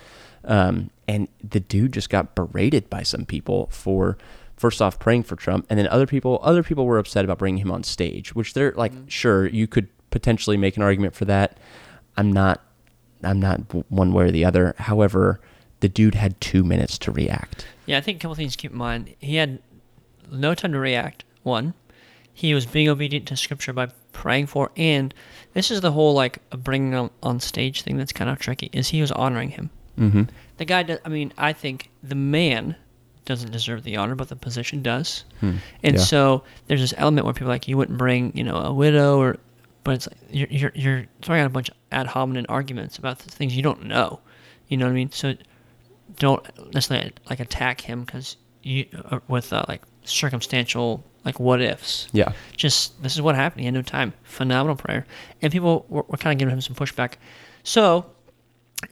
Um, 0.45 0.89
and 1.07 1.27
the 1.43 1.59
dude 1.59 1.93
just 1.93 2.09
got 2.09 2.35
berated 2.35 2.89
by 2.89 3.03
some 3.03 3.25
people 3.25 3.67
for 3.71 4.17
first 4.55 4.81
off 4.81 4.97
praying 4.97 5.23
for 5.23 5.35
Trump, 5.35 5.65
and 5.69 5.77
then 5.77 5.87
other 5.87 6.07
people, 6.07 6.39
other 6.41 6.63
people 6.63 6.85
were 6.85 6.97
upset 6.97 7.23
about 7.23 7.37
bringing 7.37 7.61
him 7.61 7.71
on 7.71 7.83
stage, 7.83 8.33
which 8.33 8.53
they're 8.53 8.73
like, 8.73 8.91
sure, 9.07 9.47
you 9.47 9.67
could 9.67 9.87
potentially 10.09 10.57
make 10.57 10.75
an 10.77 10.83
argument 10.83 11.13
for 11.13 11.25
that. 11.25 11.57
I'm 12.15 12.31
not, 12.31 12.63
I'm 13.23 13.39
not 13.39 13.59
one 13.91 14.13
way 14.13 14.25
or 14.25 14.31
the 14.31 14.45
other. 14.45 14.73
However, 14.79 15.39
the 15.81 15.89
dude 15.89 16.15
had 16.15 16.39
two 16.41 16.63
minutes 16.63 16.97
to 16.99 17.11
react. 17.11 17.67
Yeah, 17.85 17.97
I 17.97 18.01
think 18.01 18.17
a 18.17 18.19
couple 18.21 18.35
things 18.35 18.53
to 18.53 18.57
keep 18.57 18.71
in 18.71 18.77
mind. 18.77 19.13
He 19.19 19.35
had 19.35 19.59
no 20.31 20.55
time 20.55 20.73
to 20.73 20.79
react. 20.79 21.23
One, 21.43 21.73
he 22.33 22.53
was 22.53 22.65
being 22.65 22.89
obedient 22.89 23.27
to 23.27 23.37
Scripture 23.37 23.73
by 23.73 23.89
praying 24.17 24.47
for, 24.47 24.71
and 24.75 25.13
this 25.53 25.69
is 25.71 25.81
the 25.81 25.91
whole 25.91 26.13
like 26.13 26.39
bringing 26.49 26.91
him 26.91 27.09
on 27.21 27.39
stage 27.39 27.83
thing 27.83 27.97
that's 27.97 28.11
kind 28.11 28.29
of 28.29 28.39
tricky. 28.39 28.69
Is 28.73 28.89
he 28.89 28.99
was 28.99 29.11
honoring 29.11 29.49
him? 29.51 29.69
Mm-hmm. 29.97 30.23
The 30.57 30.65
guy, 30.65 30.83
does, 30.83 30.99
I 31.05 31.09
mean, 31.09 31.31
I 31.37 31.53
think 31.53 31.91
the 32.03 32.15
man 32.15 32.75
doesn't 33.25 33.51
deserve 33.51 33.83
the 33.83 33.95
honor, 33.97 34.15
but 34.15 34.29
the 34.29 34.35
position 34.35 34.81
does. 34.81 35.23
And 35.41 35.59
Yeah. 35.83 35.97
so 35.97 36.43
there's 36.67 36.81
this 36.81 36.93
element 36.97 37.25
where 37.25 37.33
people 37.33 37.47
are 37.49 37.53
like 37.55 37.67
you 37.67 37.77
wouldn't 37.77 37.97
bring, 37.97 38.31
you 38.35 38.43
know, 38.43 38.55
a 38.57 38.73
widow 38.73 39.19
or, 39.19 39.37
but 39.83 39.95
it's 39.95 40.07
like 40.07 40.17
you're 40.31 40.47
you're, 40.49 40.71
you're 40.75 41.05
throwing 41.21 41.41
out 41.41 41.47
a 41.47 41.49
bunch 41.49 41.69
of 41.69 41.75
ad 41.91 42.07
hominem 42.07 42.45
arguments 42.49 42.97
about 42.97 43.19
the 43.19 43.29
things 43.31 43.55
you 43.55 43.61
don't 43.63 43.85
know. 43.85 44.19
You 44.67 44.77
know 44.77 44.85
what 44.85 44.91
I 44.91 44.95
mean? 44.95 45.11
So 45.11 45.35
don't 46.17 46.43
necessarily 46.73 47.11
like 47.29 47.39
attack 47.39 47.81
him 47.81 48.03
because 48.03 48.37
you 48.63 48.85
uh, 49.11 49.19
with 49.27 49.53
uh, 49.53 49.63
like 49.67 49.81
circumstantial 50.03 51.03
like 51.27 51.39
what 51.39 51.61
ifs. 51.61 52.07
Yeah. 52.13 52.31
Just 52.55 53.03
this 53.03 53.13
is 53.13 53.21
what 53.21 53.35
happened. 53.35 53.59
He 53.59 53.65
had 53.65 53.73
no 53.73 53.81
time. 53.81 54.13
Phenomenal 54.23 54.77
prayer, 54.77 55.05
and 55.41 55.51
people 55.51 55.85
were, 55.89 56.05
were 56.07 56.17
kind 56.17 56.33
of 56.33 56.39
giving 56.39 56.53
him 56.53 56.61
some 56.61 56.75
pushback. 56.75 57.15
So 57.63 58.05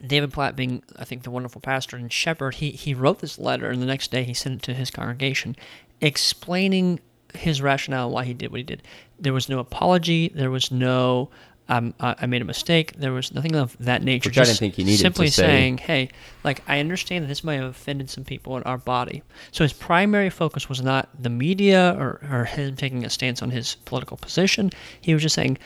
David 0.05 0.33
Platt, 0.33 0.55
being 0.55 0.83
I 0.99 1.05
think 1.05 1.23
the 1.23 1.31
wonderful 1.31 1.61
pastor 1.61 1.95
and 1.95 2.11
shepherd, 2.11 2.55
he 2.55 2.71
he 2.71 2.93
wrote 2.93 3.19
this 3.19 3.39
letter, 3.39 3.69
and 3.69 3.81
the 3.81 3.85
next 3.85 4.11
day 4.11 4.23
he 4.23 4.33
sent 4.33 4.55
it 4.55 4.61
to 4.63 4.73
his 4.73 4.91
congregation, 4.91 5.55
explaining 6.01 6.99
his 7.33 7.61
rationale 7.61 8.11
why 8.11 8.25
he 8.25 8.33
did 8.33 8.51
what 8.51 8.57
he 8.57 8.63
did. 8.63 8.83
There 9.17 9.33
was 9.33 9.47
no 9.47 9.59
apology. 9.59 10.29
There 10.29 10.51
was 10.51 10.71
no. 10.71 11.29
Um, 11.67 11.93
I 11.99 12.15
I 12.21 12.25
made 12.27 12.41
a 12.41 12.45
mistake. 12.45 12.93
There 12.97 13.11
was 13.11 13.33
nothing 13.33 13.55
of 13.55 13.75
that 13.79 14.03
nature. 14.03 14.29
Which 14.29 14.37
I 14.37 14.43
didn't 14.43 14.57
think 14.57 14.75
he 14.75 14.83
needed 14.83 14.97
to 14.97 15.03
Simply 15.03 15.29
say. 15.29 15.43
saying, 15.43 15.77
"Hey, 15.79 16.09
like 16.43 16.61
I 16.67 16.79
understand 16.79 17.23
that 17.23 17.27
this 17.27 17.43
might 17.43 17.55
have 17.55 17.71
offended 17.71 18.09
some 18.09 18.23
people 18.23 18.55
in 18.57 18.63
our 18.63 18.77
body." 18.77 19.23
So 19.51 19.63
his 19.63 19.73
primary 19.73 20.29
focus 20.29 20.69
was 20.69 20.81
not 20.81 21.09
the 21.19 21.29
media 21.29 21.95
or, 21.97 22.21
or 22.31 22.45
him 22.45 22.75
taking 22.75 23.03
a 23.03 23.09
stance 23.09 23.41
on 23.41 23.49
his 23.49 23.75
political 23.85 24.17
position. 24.17 24.69
He 25.01 25.13
was 25.13 25.23
just 25.23 25.35
saying, 25.35 25.57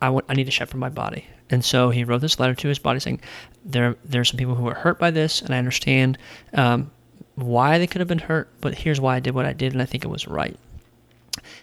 I 0.00 0.10
want, 0.10 0.26
I 0.28 0.34
need 0.34 0.44
to 0.44 0.50
shepherd 0.50 0.78
my 0.78 0.90
body. 0.90 1.26
And 1.50 1.64
so 1.64 1.90
he 1.90 2.04
wrote 2.04 2.20
this 2.20 2.38
letter 2.38 2.54
to 2.54 2.68
his 2.68 2.78
body 2.78 3.00
saying, 3.00 3.20
there, 3.64 3.96
there 4.04 4.20
are 4.20 4.24
some 4.24 4.38
people 4.38 4.54
who 4.54 4.66
are 4.68 4.74
hurt 4.74 4.98
by 4.98 5.10
this, 5.10 5.42
and 5.42 5.54
I 5.54 5.58
understand 5.58 6.18
um, 6.54 6.90
why 7.34 7.78
they 7.78 7.86
could 7.86 8.00
have 8.00 8.08
been 8.08 8.18
hurt, 8.18 8.48
but 8.60 8.74
here's 8.74 9.00
why 9.00 9.16
I 9.16 9.20
did 9.20 9.34
what 9.34 9.46
I 9.46 9.52
did, 9.52 9.72
and 9.72 9.82
I 9.82 9.84
think 9.84 10.04
it 10.04 10.08
was 10.08 10.26
right. 10.26 10.58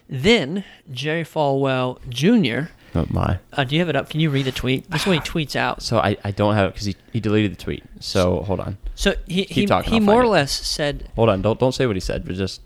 Then 0.08 0.64
Jerry 0.90 1.24
Falwell 1.24 1.98
Jr. 2.08 2.72
Oh 2.94 3.06
my. 3.10 3.38
Uh, 3.52 3.64
do 3.64 3.74
you 3.74 3.80
have 3.80 3.88
it 3.88 3.96
up? 3.96 4.10
Can 4.10 4.20
you 4.20 4.28
read 4.30 4.44
the 4.44 4.52
tweet? 4.52 4.90
This 4.90 5.02
is 5.02 5.06
what 5.06 5.14
he 5.14 5.20
tweets 5.46 5.56
out. 5.56 5.82
So 5.82 5.98
I, 5.98 6.16
I 6.24 6.30
don't 6.30 6.54
have 6.54 6.68
it 6.68 6.72
because 6.74 6.86
he, 6.86 6.96
he 7.12 7.20
deleted 7.20 7.52
the 7.52 7.56
tweet. 7.62 7.82
So 8.00 8.40
hold 8.42 8.60
on. 8.60 8.76
So 8.94 9.14
he 9.26 9.44
he, 9.44 9.66
talking, 9.66 9.90
he 9.90 9.98
I'll 9.98 10.04
more 10.04 10.20
or 10.22 10.24
it. 10.24 10.28
less 10.28 10.52
said, 10.52 11.08
Hold 11.16 11.28
on. 11.30 11.40
Don't 11.42 11.58
don't 11.58 11.72
say 11.74 11.86
what 11.86 11.96
he 11.96 12.00
said, 12.00 12.24
but 12.26 12.34
just 12.36 12.60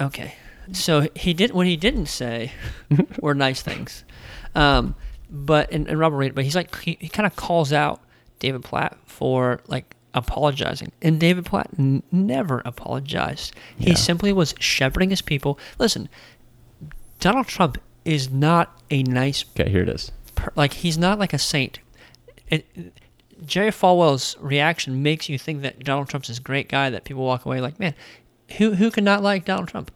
Okay. 0.00 0.34
So 0.72 1.08
he 1.16 1.34
did 1.34 1.50
what 1.50 1.66
he 1.66 1.76
didn't 1.76 2.06
say 2.06 2.52
were 3.20 3.34
nice 3.34 3.62
things. 3.62 4.04
Um, 4.54 4.94
but 5.28 5.72
and, 5.72 5.88
and 5.88 5.98
Robert 5.98 6.16
read 6.18 6.26
it, 6.28 6.34
but 6.34 6.44
he's 6.44 6.54
like 6.54 6.76
he, 6.80 6.96
he 7.00 7.08
kind 7.08 7.26
of 7.26 7.34
calls 7.34 7.72
out 7.72 8.00
David 8.38 8.62
Platt 8.62 8.96
for 9.06 9.60
like 9.66 9.96
apologizing. 10.14 10.92
And 11.02 11.18
David 11.18 11.44
Platt 11.46 11.68
n- 11.78 12.02
never 12.12 12.62
apologized. 12.64 13.54
He 13.78 13.90
Yeah. 13.90 13.94
simply 13.96 14.32
was 14.32 14.54
shepherding 14.60 15.10
his 15.10 15.22
people. 15.22 15.58
Listen, 15.78 16.08
Donald 17.18 17.46
Trump 17.48 17.78
is 18.04 18.30
not 18.30 18.80
a 18.90 19.02
nice 19.04 19.44
okay. 19.58 19.70
Here 19.70 19.82
it 19.82 19.88
is. 19.88 20.12
per- 20.34 20.52
like 20.56 20.74
he's 20.74 20.98
not 20.98 21.18
like 21.18 21.32
a 21.32 21.38
saint. 21.38 21.78
It, 22.48 22.66
Jerry 23.44 23.70
Falwell's 23.70 24.36
reaction 24.40 25.02
makes 25.02 25.28
you 25.28 25.38
think 25.38 25.62
that 25.62 25.82
Donald 25.84 26.08
Trump's 26.08 26.28
this 26.28 26.38
great 26.38 26.68
guy 26.68 26.90
that 26.90 27.04
people 27.04 27.24
walk 27.24 27.44
away 27.44 27.60
like, 27.60 27.78
man, 27.78 27.94
who 28.58 28.74
who 28.74 28.90
could 28.90 29.04
not 29.04 29.22
like 29.22 29.44
Donald 29.44 29.68
Trump? 29.68 29.90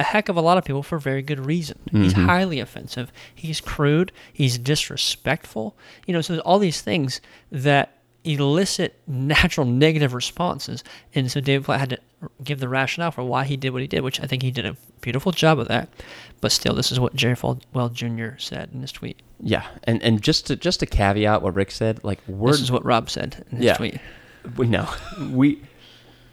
A 0.00 0.04
heck 0.04 0.28
of 0.28 0.36
a 0.36 0.40
lot 0.40 0.58
of 0.58 0.64
people 0.64 0.84
for 0.84 0.98
very 0.98 1.22
good 1.22 1.44
reason. 1.44 1.78
He's 1.90 2.14
mm-hmm. 2.14 2.26
highly 2.26 2.60
offensive. 2.60 3.10
He's 3.34 3.60
crude. 3.60 4.12
He's 4.32 4.56
disrespectful. 4.56 5.76
You 6.06 6.14
know, 6.14 6.20
so 6.20 6.34
there's 6.34 6.42
all 6.42 6.60
these 6.60 6.80
things 6.80 7.20
that 7.50 7.98
elicit 8.24 9.00
natural 9.08 9.66
negative 9.84 10.14
responses. 10.14 10.84
And 11.14 11.30
so 11.30 11.40
David 11.40 11.64
Platt 11.64 11.80
had 11.80 11.90
to 11.90 11.98
give 12.42 12.60
the 12.60 12.68
rationale 12.68 13.10
for 13.10 13.22
why 13.24 13.44
he 13.44 13.56
did 13.56 13.70
what 13.70 13.82
he 13.82 13.88
did, 13.88 14.02
which 14.02 14.20
I 14.20 14.26
think 14.26 14.42
he 14.42 14.50
did 14.50 14.66
a 14.66 14.76
beautiful 15.00 15.32
job 15.32 15.58
of 15.58 15.68
that. 15.68 15.88
But 16.40 16.52
still, 16.52 16.74
this 16.74 16.90
is 16.92 16.98
what 17.00 17.14
Jerry 17.14 17.34
Falwell 17.34 17.92
Jr. 17.92 18.38
said 18.38 18.70
in 18.72 18.80
his 18.80 18.92
tweet. 18.92 19.20
Yeah, 19.40 19.66
and 19.84 20.02
and 20.02 20.20
just 20.22 20.46
to 20.46 20.56
just 20.56 20.80
to 20.80 20.86
caveat 20.86 21.42
what 21.42 21.54
Rick 21.54 21.70
said, 21.70 22.02
like 22.04 22.20
we're 22.26 22.50
This 22.52 22.60
is 22.60 22.72
what 22.72 22.84
Rob 22.84 23.08
said 23.10 23.44
in 23.50 23.58
his 23.58 23.66
yeah, 23.66 23.74
tweet. 23.76 23.98
we 24.56 24.66
know 24.66 24.88
we 25.30 25.62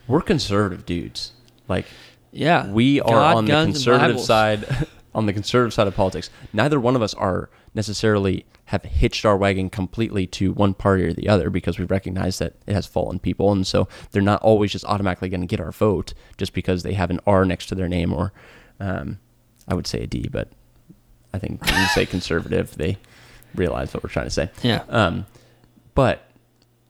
we're 0.07 0.21
conservative 0.21 0.85
dudes. 0.85 1.31
Like 1.67 1.85
Yeah. 2.31 2.69
we 2.69 3.01
are 3.01 3.09
God, 3.11 3.37
on 3.37 3.45
the 3.45 3.51
conservative 3.51 4.19
side, 4.19 4.87
on 5.15 5.25
the 5.25 5.33
conservative 5.33 5.73
side 5.73 5.87
of 5.87 5.95
politics. 5.95 6.29
Neither 6.53 6.79
one 6.79 6.95
of 6.95 7.01
us 7.01 7.13
are 7.15 7.49
necessarily 7.75 8.45
have 8.65 8.83
hitched 8.83 9.25
our 9.25 9.37
wagon 9.37 9.69
completely 9.69 10.25
to 10.25 10.51
one 10.51 10.73
party 10.73 11.03
or 11.03 11.13
the 11.13 11.29
other 11.29 11.49
because 11.49 11.77
we 11.77 11.85
recognize 11.85 12.39
that 12.39 12.53
it 12.65 12.73
has 12.73 12.87
fallen 12.87 13.19
people, 13.19 13.51
and 13.51 13.67
so 13.67 13.87
they're 14.11 14.21
not 14.21 14.41
always 14.41 14.71
just 14.71 14.85
automatically 14.85 15.29
going 15.29 15.41
to 15.41 15.47
get 15.47 15.59
our 15.59 15.71
vote 15.71 16.13
just 16.37 16.53
because 16.53 16.83
they 16.83 16.93
have 16.93 17.11
an 17.11 17.19
R 17.27 17.45
next 17.45 17.67
to 17.67 17.75
their 17.75 17.87
name 17.87 18.11
or, 18.13 18.33
um, 18.79 19.19
I 19.67 19.75
would 19.75 19.87
say 19.87 20.01
a 20.03 20.07
D, 20.07 20.27
but 20.31 20.49
I 21.33 21.39
think 21.39 21.63
when 21.63 21.79
you 21.79 21.87
say 21.87 22.05
conservative, 22.07 22.75
they 22.75 22.97
realize 23.53 23.93
what 23.93 24.03
we're 24.03 24.09
trying 24.09 24.27
to 24.27 24.31
say. 24.31 24.49
Yeah. 24.63 24.83
Um, 24.89 25.25
but 25.93 26.27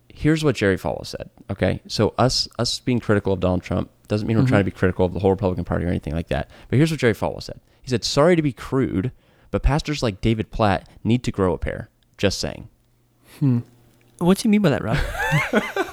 here's 0.10 0.43
what 0.43 0.56
Jerry 0.56 0.78
Falwell 0.78 1.06
said. 1.06 1.30
Okay, 1.50 1.82
so 1.88 2.13
us 2.17 2.48
us 2.58 2.80
being 2.80 3.00
critical 3.00 3.34
of 3.34 3.39
Donald 3.39 3.63
Trump 3.63 3.91
doesn't 4.08 4.28
mean 4.28 4.38
we're 4.38 4.48
trying 4.48 4.62
to 4.62 4.65
be 4.65 4.71
critical 4.71 5.06
of 5.06 5.13
the 5.13 5.19
whole 5.19 5.32
Republican 5.32 5.65
Party 5.65 5.86
or 5.86 5.89
anything 5.89 6.13
like 6.13 6.28
that. 6.28 6.50
But 6.69 6.78
here's 6.78 6.91
what 6.91 7.00
Jerry 7.00 7.13
Falwell 7.13 7.43
said. 7.43 7.60
He 7.82 7.89
said, 7.89 8.04
"Sorry 8.04 8.36
to 8.36 8.41
be 8.41 8.52
crude, 8.52 9.12
but 9.56 9.63
pastors 9.63 10.04
like 10.04 10.20
David 10.20 10.52
Platt 10.52 10.89
need 11.02 11.24
to 11.24 11.32
grow 11.32 11.54
a 11.54 11.58
pair." 11.58 11.88
Just 12.18 12.39
saying. 12.39 12.68
What 14.18 14.38
do 14.38 14.48
you 14.48 14.50
mean 14.50 14.62
by 14.62 14.70
that, 14.72 14.84
Rob? 14.84 14.98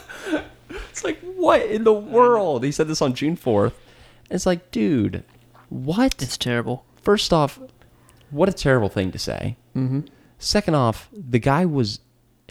It's 0.90 1.04
like 1.04 1.18
what 1.36 1.62
in 1.62 1.84
the 1.84 1.92
world? 1.92 2.64
He 2.64 2.72
said 2.72 2.86
this 2.88 3.00
on 3.00 3.14
June 3.14 3.36
fourth. 3.36 3.74
It's 4.30 4.44
like, 4.46 4.70
dude, 4.70 5.24
what? 5.68 6.20
it's 6.22 6.36
terrible. 6.36 6.84
First 7.02 7.32
off, 7.32 7.58
what 8.30 8.48
a 8.48 8.52
terrible 8.52 8.88
thing 8.90 9.10
to 9.12 9.18
say. 9.18 9.56
Mm-hmm. 9.76 10.00
Second 10.38 10.74
off, 10.74 11.08
the 11.12 11.38
guy 11.38 11.64
was 11.64 12.00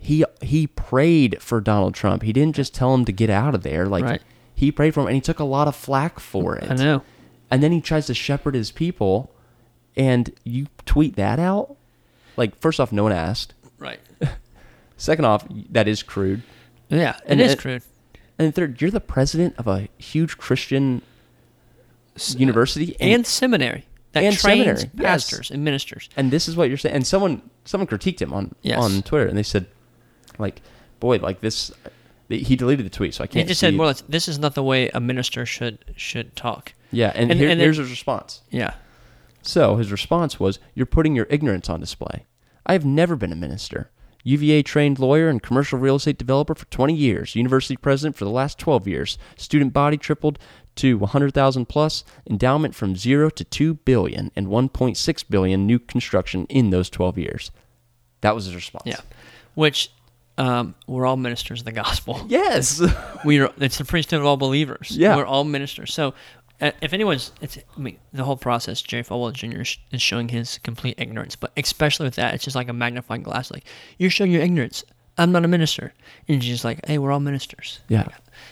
he 0.02 0.26
he 0.42 0.66
prayed 0.68 1.42
for 1.42 1.62
Donald 1.62 1.94
Trump. 1.94 2.24
He 2.24 2.34
didn't 2.34 2.56
just 2.56 2.74
tell 2.74 2.94
him 2.96 3.06
to 3.06 3.12
get 3.12 3.30
out 3.30 3.54
of 3.54 3.62
there. 3.64 3.86
Like 3.86 4.04
Right. 4.04 4.22
he 4.56 4.72
prayed 4.72 4.94
for 4.96 5.02
him, 5.02 5.08
and 5.08 5.16
he 5.16 5.22
took 5.22 5.40
a 5.40 5.44
lot 5.44 5.68
of 5.68 5.76
flack 5.76 6.20
for 6.20 6.56
it. 6.58 6.70
I 6.72 6.76
know. 6.76 7.04
And 7.52 7.62
then 7.62 7.72
he 7.72 7.80
tries 7.82 8.08
to 8.08 8.14
shepherd 8.16 8.56
his 8.56 8.72
people, 8.72 9.32
and 9.96 10.34
you 10.44 10.68
tweet 10.86 11.16
that 11.16 11.40
out. 11.40 11.76
Like 12.38 12.56
first 12.60 12.80
off, 12.80 12.92
no 12.92 13.04
one 13.04 13.12
asked. 13.12 13.54
Right. 13.78 14.00
Second 14.98 15.26
off, 15.26 15.46
that 15.72 15.88
is 15.88 16.04
crude. 16.04 16.44
Yeah, 16.90 17.18
it 17.18 17.24
And 17.26 17.42
is 17.42 17.54
it- 17.54 17.60
crude. 17.60 17.84
And 18.40 18.56
third, 18.56 18.82
you're 18.82 18.90
the 18.92 19.00
president 19.00 19.56
of 19.60 19.68
a 19.68 19.88
huge 20.00 20.38
Christian 20.38 21.02
uh, 22.18 22.20
university, 22.38 22.96
And 23.00 23.26
seminary 23.28 23.86
that 24.14 24.24
And 24.24 24.36
trains 24.36 24.42
seminary, 24.60 24.92
yes. 24.96 25.04
pastors 25.30 25.52
and 25.52 25.64
ministers. 25.64 26.10
and 26.18 26.32
this 26.32 26.48
is 26.48 26.56
what 26.56 26.68
you're 26.70 26.78
saying. 26.78 26.96
And 26.96 27.06
someone 27.08 27.42
someone 27.66 27.88
critiqued 27.88 28.20
him 28.22 28.34
on 28.34 28.56
Yes. 28.64 28.80
on 28.80 29.04
Twitter, 29.04 29.28
and 29.28 29.38
they 29.38 29.44
said, 29.44 29.68
like, 30.40 30.62
boy, 31.00 31.18
like 31.18 31.42
this. 31.42 31.72
He 32.30 32.56
deleted 32.56 32.86
the 32.86 32.90
tweet, 32.90 33.14
so 33.14 33.24
I 33.24 33.28
can't. 33.28 33.46
He 33.46 33.50
just 33.50 33.60
said 33.60 33.74
more 33.76 33.84
or 33.86 33.88
less, 33.88 34.02
this 34.08 34.28
is 34.30 34.40
not 34.40 34.56
the 34.56 34.64
way 34.64 34.90
a 34.90 35.00
minister 35.02 35.46
should 35.46 35.78
should 35.96 36.36
talk. 36.36 36.74
Yeah, 36.92 37.12
and, 37.14 37.30
and- 37.32 37.40
here, 37.40 37.50
and 37.50 37.60
here's 37.62 37.78
his 37.78 37.90
response. 37.92 38.42
Yeah. 38.50 38.74
So 39.42 39.78
his 39.78 39.92
response 39.92 40.40
was, 40.40 40.60
"You're 40.76 40.86
putting 40.86 41.16
your 41.16 41.28
ignorance 41.30 41.70
on 41.70 41.80
display. 41.80 42.26
I 42.66 42.74
have 42.74 42.86
never 42.86 43.16
been 43.16 43.32
a 43.32 43.36
minister. 43.36 43.90
UVA 44.24 44.62
trained 44.62 45.00
lawyer 45.00 45.30
and 45.30 45.42
commercial 45.42 45.80
real 45.80 45.96
estate 45.96 46.18
developer 46.18 46.54
for 46.54 46.66
20 46.66 46.94
years, 46.94 47.36
university 47.36 47.76
president 47.76 48.16
for 48.16 48.26
the 48.26 48.32
last 48.32 48.60
12 48.60 48.88
years. 48.88 49.18
Student 49.36 49.74
body 49.74 49.98
tripled 49.98 50.38
to 50.76 50.98
100,000 50.98 51.66
plus, 51.66 52.04
endowment 52.30 52.76
from 52.76 52.96
0 52.96 53.30
to 53.32 53.44
2 53.44 53.76
billion 53.76 54.32
and 54.36 54.48
1.6 54.48 55.24
billion 55.30 55.66
new 55.66 55.80
construction 55.80 56.46
in 56.50 56.70
those 56.70 56.90
12 56.90 57.18
years. 57.18 57.52
That 58.22 58.36
was 58.36 58.46
his 58.46 58.56
response. 58.56 58.84
Yeah. 58.86 59.02
Which 59.56 59.92
um, 60.38 60.76
we're 60.88 61.06
all 61.06 61.18
ministers 61.18 61.62
of 61.62 61.66
the 61.66 61.72
gospel. 61.72 62.26
Yes. 62.28 62.82
we 63.26 63.40
are, 63.40 63.52
it's 63.58 63.78
the 63.78 63.86
priesthood 63.86 64.20
of 64.20 64.26
all 64.26 64.38
believers. 64.38 64.96
Yeah. 64.96 65.16
We're 65.16 65.26
all 65.26 65.44
ministers. 65.44 65.94
So 65.94 66.14
if 66.62 66.94
anyone's, 66.94 67.32
it's, 67.42 67.58
I 67.58 67.80
mean, 67.80 67.98
the 68.14 68.24
whole 68.24 68.38
process, 68.38 68.82
Jerry 68.82 69.04
Falwell 69.04 69.34
Jr. 69.34 69.62
is 69.62 70.02
showing 70.02 70.30
his 70.30 70.60
complete 70.60 70.96
ignorance, 70.98 71.36
but 71.36 71.52
especially 71.58 72.06
with 72.06 72.16
that, 72.16 72.34
it's 72.36 72.44
just 72.44 72.56
like 72.56 72.70
a 72.70 72.74
magnifying 72.74 73.24
glass. 73.24 73.50
Like, 73.52 73.64
you're 73.98 74.10
showing 74.12 74.32
your 74.32 74.42
ignorance. 74.42 74.84
I'm 75.18 75.32
not 75.32 75.44
a 75.44 75.48
minister. 75.48 75.94
And 76.28 76.44
she's 76.44 76.64
like, 76.64 76.86
hey, 76.86 76.98
we're 76.98 77.12
all 77.12 77.20
ministers. 77.20 77.80
yeah. 77.90 78.08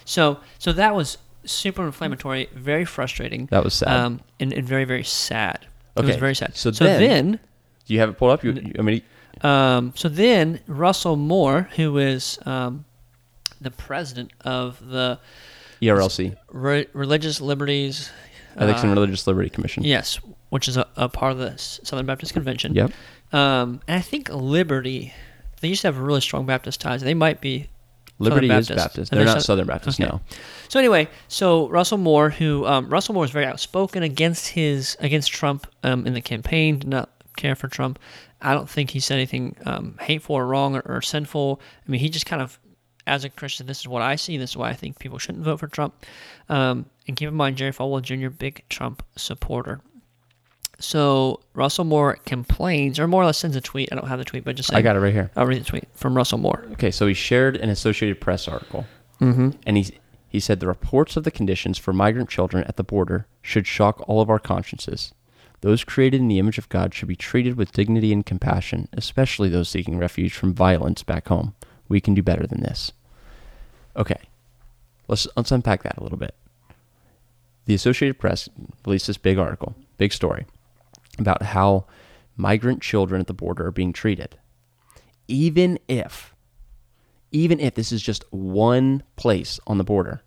So, 0.05 0.39
so 0.57 0.73
that 0.73 0.93
was 0.95 1.17
super 1.45 1.85
inflammatory, 1.85 2.49
very 2.53 2.85
frustrating. 2.85 3.45
That 3.47 3.63
was 3.63 3.73
sad. 3.75 3.89
Um, 3.89 4.21
and, 4.39 4.51
and 4.53 4.67
very, 4.67 4.85
very 4.85 5.03
sad. 5.03 5.65
It 5.95 6.05
was 6.05 6.15
very 6.15 6.35
sad. 6.35 6.55
so 6.55 6.71
so 6.71 6.85
then- 6.85 6.99
then 6.99 7.39
Do 7.85 7.93
you 7.93 7.99
have 7.99 8.09
it 8.09 8.17
pulled 8.17 8.31
up? 8.31 8.43
You, 8.43 8.53
you- 8.53 8.73
I 8.79 8.81
mean, 8.81 9.01
um, 9.41 9.93
so 9.95 10.09
then 10.09 10.59
Russell 10.67 11.15
Moore, 11.15 11.69
who 11.75 11.97
is 11.97 12.39
um, 12.45 12.85
the 13.61 13.71
president 13.71 14.31
of 14.41 14.85
the 14.89 15.19
ERLC, 15.81 16.35
Re- 16.51 16.87
Religious 16.93 17.39
Liberties, 17.41 18.09
Ethics 18.57 18.79
uh, 18.79 18.87
and 18.87 18.93
Religious 18.93 19.25
Liberty 19.27 19.49
Commission. 19.49 19.83
yes, 19.83 20.19
which 20.49 20.67
is 20.67 20.77
a, 20.77 20.87
a 20.95 21.07
part 21.09 21.31
of 21.31 21.37
the 21.37 21.57
Southern 21.57 22.05
Baptist 22.05 22.33
Convention. 22.33 22.73
Yep. 22.73 22.91
Um, 23.31 23.81
and 23.87 23.97
I 23.97 24.01
think 24.01 24.29
Liberty, 24.29 25.13
they 25.61 25.67
used 25.67 25.81
to 25.81 25.87
have 25.87 25.97
really 25.99 26.21
strong 26.21 26.45
Baptist 26.45 26.81
ties. 26.81 27.01
They 27.01 27.13
might 27.13 27.41
be. 27.41 27.69
Liberty 28.21 28.47
Southern 28.49 28.59
is 28.59 28.67
Baptist. 28.67 28.85
Baptist. 28.85 29.13
Are 29.13 29.15
They're 29.15 29.25
not 29.25 29.33
Sou- 29.37 29.45
Southern 29.45 29.67
Baptist, 29.67 30.01
Okay. 30.01 30.09
no. 30.09 30.19
So 30.67 30.77
anyway, 30.79 31.07
so 31.29 31.69
Russell 31.69 31.97
Moore, 31.99 32.29
who 32.31 32.65
um, 32.65 32.89
Russell 32.89 33.13
Moore 33.13 33.23
is 33.23 33.31
very 33.31 33.45
outspoken 33.45 34.03
against 34.03 34.49
his 34.49 34.97
against 34.99 35.31
Trump 35.31 35.65
um, 35.83 36.05
in 36.05 36.13
the 36.13 36.19
campaign, 36.21 36.79
did 36.79 36.89
not 36.89 37.09
care 37.37 37.55
for 37.55 37.69
Trump. 37.69 37.97
I 38.41 38.53
don't 38.53 38.69
think 38.69 38.89
he 38.89 38.99
said 38.99 39.15
anything 39.15 39.55
um, 39.65 39.97
hateful 40.01 40.35
or 40.35 40.45
wrong 40.47 40.75
or, 40.75 40.81
or 40.81 41.01
sinful. 41.01 41.61
I 41.87 41.91
mean, 41.91 42.01
he 42.01 42.09
just 42.09 42.25
kind 42.25 42.41
of, 42.41 42.59
as 43.09 43.23
a 43.25 43.29
Christian, 43.29 43.67
this 43.67 43.79
is 43.79 43.87
what 43.87 44.01
I 44.01 44.15
see. 44.15 44.37
This 44.37 44.51
is 44.51 44.57
why 44.57 44.69
I 44.69 44.73
think 44.73 44.99
people 44.99 45.17
shouldn't 45.17 45.43
vote 45.43 45.59
for 45.59 45.67
Trump. 45.67 45.93
Um, 46.47 46.85
and 47.07 47.17
keep 47.17 47.27
in 47.27 47.35
mind, 47.35 47.57
Jerry 47.57 47.71
Falwell 47.73 48.01
Jr., 48.01 48.29
big 48.29 48.63
Trump 48.69 49.03
supporter. 49.17 49.81
So 50.79 51.41
Russell 51.53 51.83
Moore 51.83 52.17
complains, 52.25 52.99
or 52.99 53.07
more 53.07 53.23
or 53.23 53.25
less 53.25 53.37
sends 53.37 53.55
a 53.57 53.61
tweet. 53.61 53.89
I 53.91 53.95
don't 53.95 54.07
have 54.07 54.19
the 54.19 54.23
tweet, 54.25 54.45
but 54.45 54.55
just 54.55 54.73
I 54.73 54.81
got 54.81 54.95
it 54.95 54.99
right 54.99 55.13
here. 55.13 55.29
I'll 55.35 55.45
read 55.45 55.59
the 55.59 55.65
tweet 55.65 55.85
from 55.93 56.15
Russell 56.15 56.37
Moore. 56.37 56.63
Okay, 56.73 56.91
so 56.91 57.05
he 57.05 57.13
shared 57.13 57.57
an 57.57 57.69
Associated 57.69 58.21
Press 58.21 58.47
article, 58.47 58.85
Mm-hmm. 59.19 59.49
and 59.67 59.75
he 59.75 59.97
he 60.29 60.39
said 60.39 60.59
the 60.61 60.67
reports 60.67 61.17
of 61.17 61.25
the 61.25 61.31
conditions 61.31 61.77
for 61.77 61.91
migrant 61.91 62.29
children 62.29 62.63
at 62.65 62.77
the 62.77 62.83
border 62.85 63.27
should 63.41 63.67
shock 63.67 64.01
all 64.07 64.21
of 64.21 64.29
our 64.29 64.39
consciences. 64.39 65.13
Those 65.61 65.83
created 65.83 66.21
in 66.21 66.29
the 66.29 66.39
image 66.39 66.57
of 66.57 66.69
God 66.69 66.93
should 66.93 67.09
be 67.09 67.17
treated 67.17 67.57
with 67.57 67.73
dignity 67.73 68.13
and 68.13 68.25
compassion, 68.25 68.87
especially 68.93 69.49
those 69.49 69.67
seeking 69.67 69.97
refuge 69.97 70.33
from 70.33 70.53
violence 70.53 71.03
back 71.03 71.27
home. 71.27 71.55
We 71.89 71.99
can 71.99 72.13
do 72.13 72.23
better 72.23 72.47
than 72.47 72.61
this. 72.61 72.93
Okay, 73.99 74.19
let's 75.09 75.27
let's 75.35 75.51
unpack 75.51 75.83
that 75.83 75.97
a 75.97 76.03
little 76.03 76.17
bit. 76.17 76.33
The 77.65 77.75
Associated 77.75 78.17
Press 78.17 78.49
released 78.85 79.07
this 79.07 79.17
big 79.17 79.37
article, 79.37 79.75
big 79.97 80.13
story, 80.13 80.45
about 81.19 81.43
how 81.43 81.85
migrant 82.37 82.81
children 82.81 83.19
at 83.19 83.27
the 83.27 83.33
border 83.33 83.67
are 83.67 83.71
being 83.71 83.93
treated. 83.93 84.37
Even 85.27 85.77
if 85.87 86.33
even 87.31 87.59
if 87.59 87.75
this 87.75 87.91
is 87.91 88.01
just 88.01 88.23
one 88.31 89.03
place 89.17 89.59
on 89.67 89.77
the 89.77 89.83
border, 89.83 90.21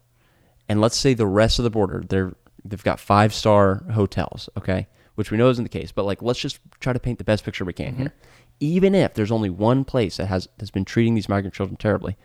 and 0.68 0.80
let's 0.80 0.96
say 0.96 1.14
the 1.14 1.26
rest 1.26 1.58
of 1.58 1.64
the 1.64 1.70
border, 1.70 2.04
they're 2.06 2.34
they've 2.64 2.84
got 2.84 3.00
five 3.00 3.32
star 3.32 3.82
hotels, 3.92 4.48
okay, 4.56 4.86
which 5.14 5.30
we 5.30 5.38
know 5.38 5.48
isn't 5.48 5.64
the 5.64 5.70
case, 5.70 5.90
but 5.92 6.04
like 6.04 6.22
let's 6.22 6.38
just 6.38 6.60
try 6.78 6.92
to 6.92 7.00
paint 7.00 7.18
the 7.18 7.24
best 7.24 7.44
picture 7.44 7.64
we 7.64 7.72
can 7.72 7.92
mm-hmm. 7.92 8.02
here. 8.02 8.14
Even 8.60 8.94
if 8.94 9.14
there's 9.14 9.32
only 9.32 9.50
one 9.50 9.84
place 9.84 10.18
that 10.18 10.26
has 10.26 10.46
has 10.60 10.70
been 10.70 10.84
treating 10.84 11.14
these 11.14 11.28
migrant 11.28 11.54
children 11.54 11.76
terribly, 11.76 12.16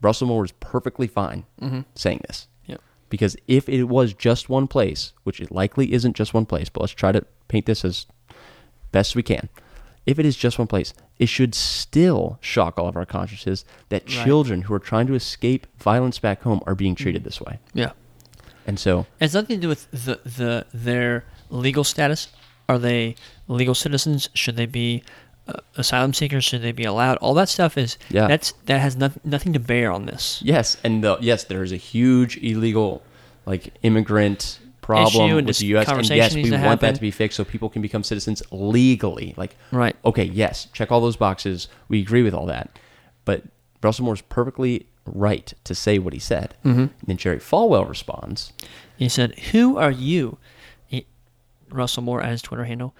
Russell 0.00 0.28
Moore 0.28 0.44
is 0.44 0.52
perfectly 0.52 1.06
fine 1.06 1.44
mm-hmm. 1.60 1.80
saying 1.94 2.20
this. 2.26 2.48
Yep. 2.66 2.80
Because 3.08 3.36
if 3.46 3.68
it 3.68 3.84
was 3.84 4.14
just 4.14 4.48
one 4.48 4.66
place, 4.66 5.12
which 5.24 5.40
it 5.40 5.50
likely 5.50 5.92
isn't 5.92 6.16
just 6.16 6.34
one 6.34 6.46
place, 6.46 6.68
but 6.68 6.80
let's 6.80 6.92
try 6.92 7.12
to 7.12 7.24
paint 7.48 7.66
this 7.66 7.84
as 7.84 8.06
best 8.92 9.16
we 9.16 9.22
can. 9.22 9.48
If 10.06 10.18
it 10.18 10.24
is 10.24 10.36
just 10.36 10.58
one 10.58 10.68
place, 10.68 10.94
it 11.18 11.26
should 11.26 11.54
still 11.54 12.38
shock 12.40 12.78
all 12.78 12.88
of 12.88 12.96
our 12.96 13.04
consciences 13.04 13.64
that 13.90 14.04
Right. 14.04 14.24
children 14.24 14.62
who 14.62 14.74
are 14.74 14.78
trying 14.78 15.06
to 15.08 15.14
escape 15.14 15.66
violence 15.78 16.18
back 16.18 16.42
home 16.42 16.62
are 16.66 16.74
being 16.74 16.94
treated 16.94 17.22
mm-hmm. 17.22 17.28
this 17.28 17.40
way. 17.40 17.58
Yeah. 17.74 17.90
And 18.66 18.78
so, 18.78 19.00
It 19.00 19.24
has 19.24 19.34
nothing 19.34 19.56
to 19.56 19.62
do 19.62 19.68
with 19.68 19.90
the, 19.90 20.20
the 20.24 20.66
their 20.72 21.24
legal 21.50 21.84
status. 21.84 22.28
Are 22.68 22.78
they 22.78 23.16
legal 23.48 23.74
citizens? 23.74 24.28
Should 24.34 24.56
they 24.56 24.66
be 24.66 25.02
uh, 25.48 25.60
asylum 25.76 26.12
seekers? 26.14 26.44
Should 26.44 26.62
they 26.62 26.72
be 26.72 26.84
allowed? 26.84 27.16
All 27.18 27.34
that 27.34 27.48
stuff 27.48 27.76
is 27.78 27.98
Yeah. 28.10 28.26
that's 28.28 28.52
that 28.66 28.80
has 28.80 28.96
nothing 28.96 29.20
nothing 29.24 29.52
to 29.54 29.58
bear 29.60 29.90
on 29.90 30.06
this. 30.06 30.40
yes, 30.44 30.76
and 30.84 31.02
the, 31.02 31.16
yes, 31.20 31.44
there 31.44 31.62
is 31.62 31.72
a 31.72 31.76
huge 31.76 32.36
illegal, 32.38 33.02
like 33.46 33.72
immigrant 33.82 34.58
problem 34.80 35.34
with 35.44 35.58
the 35.58 35.66
U.S. 35.66 35.88
And 35.88 36.08
yes, 36.08 36.34
we 36.34 36.50
want 36.50 36.80
that 36.80 36.94
to 36.94 37.00
be 37.00 37.10
fixed 37.10 37.36
so 37.36 37.44
people 37.44 37.68
can 37.68 37.82
become 37.82 38.02
citizens 38.02 38.42
legally. 38.50 39.34
Like, 39.36 39.54
Right. 39.70 39.94
okay, 40.04 40.24
yes, 40.24 40.66
check 40.72 40.90
all 40.90 41.00
those 41.02 41.16
boxes. 41.16 41.68
We 41.88 42.00
agree 42.00 42.22
with 42.22 42.32
all 42.32 42.46
that. 42.46 42.78
But 43.26 43.42
Russell 43.82 44.06
Moore's 44.06 44.22
perfectly 44.22 44.86
right 45.04 45.52
to 45.64 45.74
say 45.74 45.98
what 45.98 46.12
he 46.14 46.18
said. 46.18 46.54
Mm-hmm. 46.64 46.86
then 47.06 47.16
Jerry 47.18 47.38
Falwell 47.38 47.86
responds, 47.88 48.52
He 48.96 49.08
said, 49.10 49.38
"Who 49.52 49.76
are 49.76 49.90
you?" 49.90 50.38
Russell 51.70 52.02
Moore 52.02 52.22
at 52.22 52.30
his 52.30 52.42
Twitter 52.42 52.64
handle. 52.64 52.94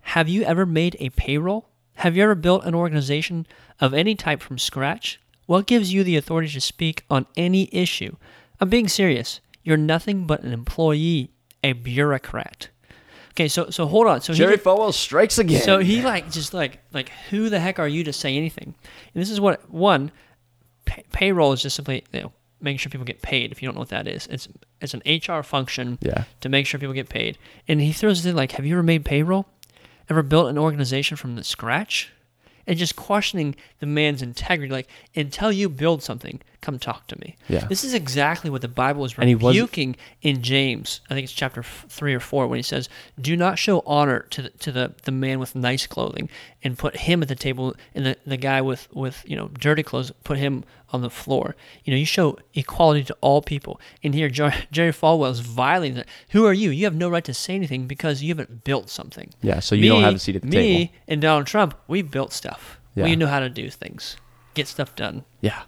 Have 0.00 0.28
you 0.28 0.42
ever 0.42 0.66
made 0.66 0.96
a 0.98 1.10
payroll? 1.10 1.68
Have 1.98 2.16
you 2.16 2.22
ever 2.22 2.34
built 2.34 2.64
an 2.64 2.74
organization 2.74 3.46
of 3.80 3.92
any 3.94 4.14
type 4.14 4.40
from 4.42 4.58
scratch? 4.58 5.20
What 5.46 5.66
gives 5.66 5.92
you 5.92 6.04
the 6.04 6.16
authority 6.16 6.48
to 6.52 6.60
speak 6.60 7.04
on 7.10 7.26
any 7.36 7.68
issue? 7.72 8.16
I'm 8.60 8.68
being 8.68 8.88
serious. 8.88 9.40
You're 9.62 9.76
nothing 9.76 10.26
but 10.26 10.42
an 10.42 10.52
employee, 10.52 11.30
a 11.64 11.72
bureaucrat. 11.72 12.68
Okay, 13.30 13.48
so 13.48 13.70
so 13.70 13.86
hold 13.86 14.06
on. 14.08 14.20
So 14.20 14.32
Jerry 14.34 14.54
just- 14.54 14.64
Falwell 14.64 14.92
strikes 14.92 15.38
again. 15.38 15.62
so 15.62 15.78
he 15.78 16.02
like 16.02 16.30
just 16.30 16.52
like 16.54 16.80
like 16.92 17.10
who 17.30 17.48
the 17.48 17.60
heck 17.60 17.78
are 17.78 17.86
you 17.88 18.02
to 18.04 18.12
say 18.12 18.36
anything? 18.36 18.74
And 19.14 19.20
this 19.20 19.30
is 19.30 19.40
what 19.40 19.70
one 19.70 20.10
pay, 20.86 21.04
payroll 21.12 21.52
is 21.52 21.62
just 21.62 21.76
simply 21.76 22.04
you 22.12 22.22
know 22.22 22.32
making 22.60 22.78
sure 22.78 22.90
people 22.90 23.04
get 23.06 23.22
paid. 23.22 23.52
If 23.52 23.62
you 23.62 23.68
don't 23.68 23.74
know 23.76 23.80
what 23.80 23.90
that 23.90 24.08
is, 24.08 24.26
it's 24.26 24.48
it's 24.80 24.94
an 24.94 25.02
HR 25.06 25.42
function 25.42 25.98
Yeah. 26.02 26.24
to 26.40 26.48
make 26.48 26.66
sure 26.66 26.80
people 26.80 26.94
get 26.94 27.08
paid. 27.08 27.38
And 27.68 27.80
he 27.80 27.92
throws 27.92 28.24
it 28.24 28.28
in 28.30 28.34
like, 28.36 28.52
have 28.52 28.66
you 28.66 28.74
ever 28.74 28.82
made 28.82 29.04
payroll? 29.04 29.46
Ever 30.10 30.22
built 30.22 30.48
an 30.48 30.58
organization 30.58 31.16
from 31.16 31.36
the 31.36 31.44
scratch? 31.44 32.10
And 32.66 32.78
just 32.78 32.96
questioning 32.96 33.56
the 33.78 33.86
man's 33.86 34.20
integrity, 34.20 34.70
like 34.70 34.88
until 35.16 35.50
you 35.50 35.68
build 35.68 36.02
something, 36.02 36.40
come 36.60 36.78
talk 36.78 37.06
to 37.06 37.18
me. 37.20 37.36
Yeah. 37.48 37.66
This 37.66 37.84
is 37.84 37.94
exactly 37.94 38.50
what 38.50 38.62
the 38.62 38.68
Bible 38.68 39.04
is 39.04 39.14
And 39.16 39.28
he 39.28 39.34
wasn't- 39.34 39.62
rebuking 39.62 39.96
in 40.22 40.42
James. 40.42 41.00
I 41.08 41.14
think 41.14 41.24
it's 41.24 41.32
chapter 41.32 41.60
f- 41.60 41.86
three 41.88 42.14
or 42.14 42.20
four 42.20 42.46
when 42.48 42.56
he 42.58 42.62
says, 42.62 42.88
"Do 43.20 43.36
not 43.36 43.58
show 43.58 43.80
honor 43.86 44.20
to 44.30 44.42
the, 44.42 44.50
to 44.50 44.72
the, 44.72 44.92
the 45.04 45.12
man 45.12 45.38
with 45.38 45.54
nice 45.54 45.86
clothing, 45.86 46.28
and 46.64 46.76
put 46.76 46.96
him 46.96 47.22
at 47.22 47.28
the 47.28 47.36
table, 47.36 47.74
and 47.94 48.04
the, 48.06 48.16
the 48.26 48.36
guy 48.36 48.60
with 48.60 48.88
with 48.92 49.22
you 49.26 49.36
know 49.36 49.48
dirty 49.48 49.82
clothes, 49.84 50.10
put 50.24 50.36
him 50.38 50.64
on 50.90 51.02
the 51.02 51.10
floor. 51.10 51.54
You 51.84 51.92
know, 51.92 51.98
you 51.98 52.06
show 52.06 52.38
equality 52.54 53.04
to 53.04 53.16
all 53.20 53.40
people. 53.42 53.80
And 54.02 54.14
here, 54.14 54.28
Jer- 54.28 54.54
Jerry 54.72 54.92
Falwell 54.92 55.30
is 55.30 55.40
violating 55.40 55.96
that. 55.96 56.08
Who 56.30 56.44
are 56.46 56.52
you? 56.54 56.70
You 56.70 56.84
have 56.86 56.94
no 56.96 57.08
right 57.08 57.24
to 57.24 57.34
say 57.34 57.54
anything 57.54 57.86
because 57.86 58.22
you 58.22 58.30
haven't 58.30 58.64
built 58.64 58.88
something. 58.90 59.30
Yeah, 59.42 59.60
so 59.60 59.74
you 59.74 59.88
don't 59.90 60.02
have 60.02 60.14
a 60.16 60.18
seat 60.18 60.36
at 60.36 60.42
the 60.42 60.48
me 60.48 60.56
table. 60.86 60.92
and 61.06 61.20
Donald 61.20 61.46
Trump, 61.46 61.74
we 61.86 62.02
built 62.02 62.32
stuff. 62.32 62.80
Yeah. 62.96 63.04
We 63.04 63.14
know 63.16 63.26
how 63.28 63.38
to 63.38 63.48
do 63.48 63.70
things, 63.70 64.16
get 64.54 64.66
stuff 64.66 64.96
done. 64.96 65.24
yeah. 65.40 65.62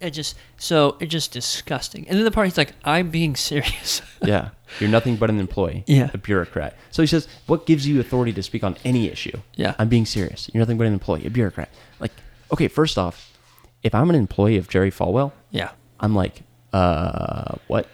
It 0.00 0.10
just 0.10 0.34
so 0.56 0.96
it's 1.00 1.12
just 1.12 1.32
disgusting. 1.32 2.08
And 2.08 2.16
then 2.16 2.24
the 2.24 2.30
part 2.30 2.46
he's 2.46 2.56
like, 2.56 2.72
"I'm 2.84 3.10
being 3.10 3.36
serious." 3.36 4.02
Yeah. 4.22 4.50
You're 4.78 4.90
nothing 4.90 5.16
but 5.16 5.30
an 5.30 5.40
employee. 5.40 5.82
Yeah. 5.86 6.10
A 6.12 6.18
bureaucrat. 6.18 6.76
So 6.90 7.02
he 7.02 7.06
says, 7.06 7.26
What 7.46 7.64
gives 7.64 7.86
you 7.86 7.98
authority 8.00 8.34
to 8.34 8.42
speak 8.42 8.62
on 8.62 8.76
any 8.84 9.08
issue? 9.08 9.36
Yeah. 9.56 9.74
I'm 9.78 9.88
being 9.88 10.04
serious. 10.04 10.50
You're 10.52 10.60
nothing 10.60 10.76
but 10.76 10.86
an 10.86 10.92
employee, 10.92 11.24
a 11.26 11.30
bureaucrat. 11.30 11.70
Like, 12.00 12.12
okay, 12.52 12.68
first 12.68 12.98
off, 12.98 13.32
if 13.82 13.94
I'm 13.94 14.10
an 14.10 14.14
employee 14.16 14.58
of 14.58 14.68
Jerry 14.68 14.90
Falwell, 14.90 15.32
yeah, 15.50 15.70
I'm 15.98 16.14
like, 16.14 16.42
uh, 16.74 17.54
what? 17.66 17.88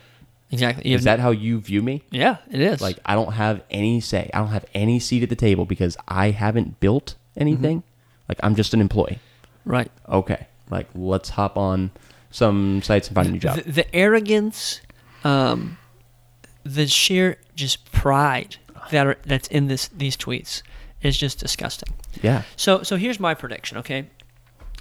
exactly. 0.50 0.90
You 0.90 0.96
Is 0.96 1.04
that 1.04 1.20
how 1.20 1.30
you 1.30 1.60
view 1.60 1.80
me? 1.80 2.02
Yeah, 2.10 2.38
it 2.50 2.60
is. 2.60 2.80
Like, 2.80 2.98
I 3.06 3.14
don't 3.14 3.32
have 3.34 3.62
any 3.70 4.00
say. 4.00 4.28
I 4.34 4.38
don't 4.38 4.48
have 4.48 4.64
any 4.74 4.98
seat 4.98 5.22
at 5.22 5.28
the 5.28 5.36
table 5.36 5.64
because 5.64 5.96
I 6.08 6.30
haven't 6.32 6.80
built 6.80 7.14
anything. 7.36 7.84
Like, 8.28 8.40
I'm 8.42 8.56
just 8.56 8.74
an 8.74 8.80
employee. 8.80 9.20
right. 9.64 9.90
Okay. 10.08 10.48
Like, 10.70 10.88
let's 10.94 11.30
hop 11.30 11.56
on 11.56 11.90
some 12.30 12.82
sites 12.82 13.08
and 13.08 13.14
find 13.14 13.28
a 13.28 13.30
new 13.32 13.38
job. 13.38 13.56
The, 13.58 13.70
the 13.72 13.94
arrogance, 13.94 14.80
um, 15.24 15.78
the 16.64 16.86
sheer 16.86 17.38
just 17.54 17.90
pride 17.92 18.56
that 18.90 19.06
are, 19.06 19.16
that's 19.24 19.48
in 19.48 19.68
this 19.68 19.88
these 19.88 20.16
tweets 20.16 20.62
is 21.02 21.16
just 21.16 21.38
disgusting. 21.38 21.94
yeah. 22.22 22.42
So 22.56 22.82
so 22.82 22.96
here's 22.96 23.20
my 23.20 23.34
prediction. 23.34 23.78
Okay, 23.78 24.06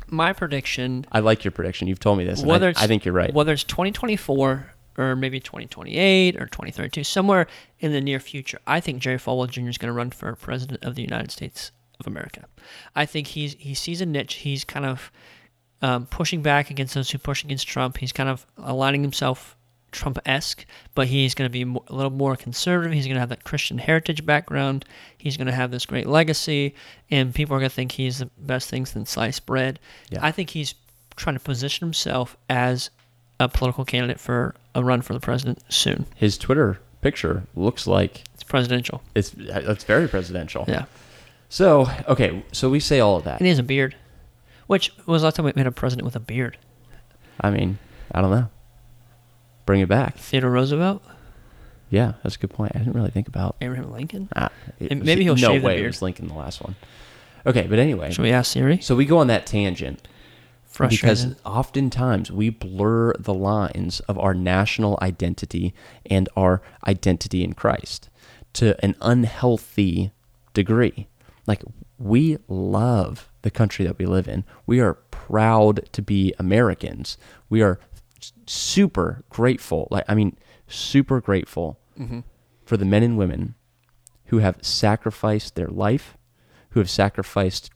My 0.07 0.33
prediction, 0.33 1.05
I 1.11 1.19
like 1.19 1.43
your 1.43 1.51
prediction. 1.51 1.87
You've 1.87 1.99
told 1.99 2.17
me 2.17 2.25
this. 2.25 2.43
whether 2.43 2.69
I, 2.75 2.83
I 2.83 2.87
think 2.87 3.05
you're 3.05 3.13
right. 3.13 3.33
whether 3.33 3.53
it's 3.53 3.63
2024 3.63 4.71
or 4.97 5.15
maybe 5.15 5.39
2028 5.41 6.37
or 6.37 6.45
2032, 6.45 7.03
somewhere 7.03 7.47
in 7.79 7.91
the 7.91 7.99
near 8.01 8.19
future, 8.19 8.59
I 8.65 8.79
think 8.79 9.01
Jerry 9.01 9.17
Falwell 9.17 9.49
Jr. 9.49 9.67
is 9.67 9.77
going 9.77 9.89
to 9.89 9.93
run 9.93 10.09
for 10.09 10.33
president 10.35 10.83
of 10.85 10.95
the 10.95 11.01
United 11.01 11.31
States 11.31 11.71
of 11.99 12.07
America. 12.07 12.45
I 12.95 13.05
think 13.05 13.27
he's 13.27 13.55
he 13.59 13.73
sees 13.73 14.01
a 14.01 14.05
niche. 14.05 14.35
He's 14.35 14.63
kind 14.63 14.85
of 14.85 15.11
um, 15.81 16.05
pushing 16.07 16.41
back 16.41 16.69
against 16.69 16.93
those 16.95 17.09
who 17.11 17.17
push 17.17 17.43
against 17.43 17.67
Trump. 17.67 17.97
He's 17.97 18.11
kind 18.11 18.29
of 18.29 18.45
aligning 18.57 19.01
himself 19.01 19.55
Trump-esque, 19.91 20.65
but 20.93 21.07
he's 21.07 21.33
going 21.35 21.49
to 21.49 21.51
be 21.51 21.61
a 21.61 21.93
little 21.93 22.11
more 22.11 22.35
conservative. 22.35 22.91
He's 22.93 23.05
going 23.05 23.15
to 23.15 23.19
have 23.21 23.29
that 23.29 23.43
Christian 23.45 23.77
heritage 23.77 24.25
background. 24.25 24.83
He's 25.17 25.37
going 25.37 25.47
to 25.47 25.53
have 25.53 25.71
this 25.71 25.85
great 25.85 26.07
legacy, 26.07 26.75
and 27.09 27.33
people 27.33 27.55
are 27.55 27.59
going 27.59 27.69
to 27.69 27.75
think 27.75 27.93
he's 27.93 28.19
the 28.19 28.29
best 28.37 28.69
thing 28.69 28.85
since 28.85 29.11
sliced 29.11 29.45
bread. 29.45 29.79
Yeah. 30.09 30.19
I 30.21 30.31
think 30.31 30.49
he's 30.49 30.75
trying 31.15 31.35
to 31.37 31.39
position 31.41 31.85
himself 31.85 32.35
as 32.49 32.89
a 33.39 33.47
political 33.47 33.85
candidate 33.85 34.19
for 34.19 34.53
a 34.73 34.83
run 34.83 35.01
for 35.01 35.13
the 35.13 35.19
president 35.21 35.61
soon. 35.69 36.05
His 36.15 36.37
Twitter 36.37 36.79
picture 37.01 37.43
looks 37.55 37.85
like 37.87 38.23
It's 38.33 38.43
presidential. 38.43 39.01
it's 39.13 39.33
it's 39.37 39.83
very 39.85 40.07
presidential. 40.09 40.65
Yeah. 40.67 40.85
So 41.47 41.87
okay, 42.07 42.43
so 42.51 42.69
we 42.69 42.79
say 42.81 42.99
all 42.99 43.15
of 43.17 43.23
that. 43.25 43.39
And 43.39 43.45
he 43.45 43.49
has 43.49 43.59
a 43.59 43.63
beard. 43.63 43.95
Which 44.67 44.91
was 45.05 45.21
the 45.21 45.27
last 45.27 45.35
time 45.35 45.45
we 45.45 45.53
had 45.55 45.67
a 45.67 45.71
president 45.71 46.05
with 46.05 46.15
a 46.15 46.19
beard? 46.19 46.57
I 47.41 47.49
mean, 47.51 47.77
I 48.11 48.21
don't 48.21 48.31
know. 48.31 48.49
Bring 49.65 49.81
it 49.81 49.89
back. 49.89 50.17
Theodore 50.17 50.51
Roosevelt? 50.51 51.03
Yeah, 51.89 52.13
that's 52.23 52.35
a 52.35 52.39
good 52.39 52.49
point. 52.49 52.71
I 52.75 52.79
didn't 52.79 52.93
really 52.93 53.11
think 53.11 53.27
about. 53.27 53.55
Abraham 53.61 53.91
Lincoln? 53.91 54.29
Ah, 54.35 54.49
it 54.79 54.91
And 54.91 55.03
maybe 55.03 55.23
he'll 55.23 55.35
no 55.35 55.49
shave 55.51 55.61
the 55.61 55.67
way. 55.67 55.75
It 55.75 55.79
beard. 55.81 55.87
was 55.89 56.01
Lincoln 56.01 56.27
the 56.27 56.33
last 56.33 56.61
one. 56.63 56.75
Okay, 57.45 57.67
but 57.67 57.77
anyway, 57.77 58.11
Should 58.11 58.23
we 58.23 58.31
ask 58.31 58.51
Siri? 58.53 58.79
so 58.81 58.95
we 58.95 59.05
go 59.05 59.19
on 59.19 59.27
that 59.27 59.45
tangent 59.45 60.07
Frustrated. 60.65 61.01
because 61.01 61.41
oftentimes 61.45 62.31
we 62.31 62.49
blur 62.49 63.13
the 63.19 63.33
lines 63.35 63.99
of 64.01 64.17
our 64.17 64.33
national 64.33 64.97
identity 65.01 65.73
and 66.07 66.27
our 66.35 66.61
identity 66.87 67.43
in 67.43 67.53
Christ 67.53 68.09
to 68.53 68.83
an 68.83 68.95
unhealthy 68.99 70.11
degree. 70.53 71.07
Like 71.45 71.61
we 71.97 72.37
love 72.47 73.29
the 73.41 73.51
country 73.51 73.85
that 73.85 73.97
we 73.97 74.05
live 74.05 74.27
in. 74.27 74.43
We 74.65 74.79
are 74.79 74.95
proud 75.11 75.89
to 75.93 76.01
be 76.01 76.33
Americans. 76.37 77.17
We 77.49 77.61
are 77.61 77.79
super 78.45 79.23
grateful. 79.29 79.87
Like 79.91 80.05
I 80.07 80.15
mean, 80.15 80.37
super 80.67 81.21
grateful 81.21 81.79
mm-hmm. 81.99 82.21
for 82.65 82.77
the 82.77 82.85
men 82.85 83.03
and 83.03 83.17
women 83.17 83.55
who 84.25 84.39
have 84.39 84.57
sacrificed 84.61 85.55
their 85.55 85.67
life, 85.67 86.17
who 86.71 86.79
have 86.79 86.89
sacrificed 86.89 87.69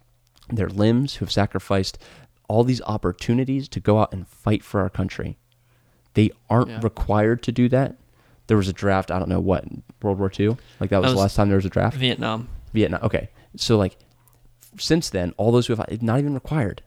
their 0.50 0.70
limbs, 0.70 1.16
who 1.16 1.26
have 1.26 1.32
sacrificed 1.32 1.98
all 2.48 2.64
these 2.64 2.82
opportunities 2.82 3.68
to 3.70 3.80
go 3.80 4.00
out 4.00 4.12
and 4.12 4.28
fight 4.28 4.64
for 4.64 4.82
our 4.82 4.90
country. 4.90 5.38
They 6.16 6.32
aren't 6.50 6.70
Yeah. 6.70 6.80
required 6.82 7.44
to 7.44 7.52
do 7.52 7.70
that. 7.70 7.98
There 8.48 8.58
was 8.58 8.68
a 8.68 8.74
draft, 8.74 9.12
I 9.12 9.20
don't 9.20 9.30
know 9.30 9.40
what, 9.40 9.64
World 10.02 10.18
War 10.18 10.32
II? 10.38 10.58
Like 10.80 10.90
that 10.90 10.98
was, 10.98 11.10
was 11.10 11.14
the 11.14 11.20
last 11.20 11.36
time 11.36 11.50
there 11.50 11.58
was 11.58 11.66
a 11.66 11.70
draft? 11.70 11.96
Vietnam. 11.98 12.50
Vietnam. 12.74 13.02
Okay. 13.04 13.30
So 13.56 13.78
like 13.78 13.96
since 14.80 15.10
then, 15.10 15.34
all 15.38 15.52
those 15.52 15.68
who 15.68 15.76
have 15.76 16.02
not 16.02 16.20
even 16.20 16.34
required, 16.34 16.82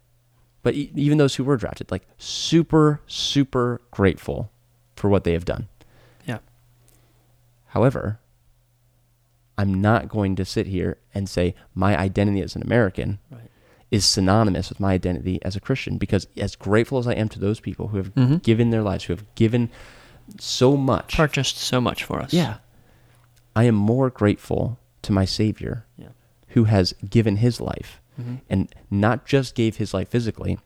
but 0.63 0.75
even 0.75 1.19
those 1.19 1.35
who 1.37 1.45
were 1.45 1.57
drafted, 1.57 1.91
like 1.91 2.07
super, 2.19 3.01
super 3.07 3.81
grateful 3.91 4.51
for 4.97 5.09
what 5.09 5.25
they 5.25 5.33
have 5.33 5.45
done. 5.45 5.69
Yeah. 6.27 6.39
However, 7.69 8.19
I'm 9.59 9.81
not 9.81 10.09
going 10.09 10.37
to 10.37 10.45
sit 10.45 10.67
here 10.67 10.99
and 11.15 11.29
say 11.29 11.55
my 11.75 11.99
identity 11.99 12.41
as 12.43 12.57
an 12.57 12.63
American 12.63 13.19
Right. 13.31 13.51
is 13.91 14.05
synonymous 14.05 14.69
with 14.71 14.81
my 14.81 14.93
identity 14.95 15.39
as 15.43 15.57
a 15.57 15.61
Christian 15.61 15.99
because 15.99 16.27
as 16.37 16.57
grateful 16.57 16.99
as 16.99 17.07
I 17.07 17.15
am 17.15 17.29
to 17.31 17.39
those 17.39 17.61
people 17.61 17.89
who 17.89 17.99
have 17.99 18.15
Mhm. 18.15 18.43
given 18.43 18.71
their 18.71 18.83
lives, 18.83 19.05
who 19.05 19.13
have 19.13 19.25
given 19.35 19.71
so 20.39 20.77
much, 20.77 21.17
Purchased 21.17 21.59
so 21.59 21.81
much 21.81 22.05
for 22.05 22.21
us. 22.21 22.33
yeah, 22.33 22.59
I 23.55 23.65
am 23.65 23.75
more 23.75 24.09
grateful 24.09 24.79
to 25.03 25.13
my 25.13 25.25
Savior 25.27 25.85
Yeah. 25.99 26.09
Who 26.53 26.65
has 26.65 26.93
given 27.09 27.37
his 27.37 27.61
life 27.61 28.01
Mhm. 28.21 28.41
and 28.49 28.75
not 28.91 29.27
just 29.27 29.55
gave 29.55 29.77
his 29.77 29.93
life 29.95 30.09
physically, 30.09 30.59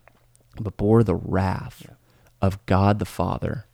but 0.61 0.77
bore 0.77 1.03
the 1.05 1.15
wrath 1.15 1.83
Yeah. 1.85 1.95
of 2.43 2.65
God 2.67 2.99
the 2.99 3.05
Father, 3.05 3.67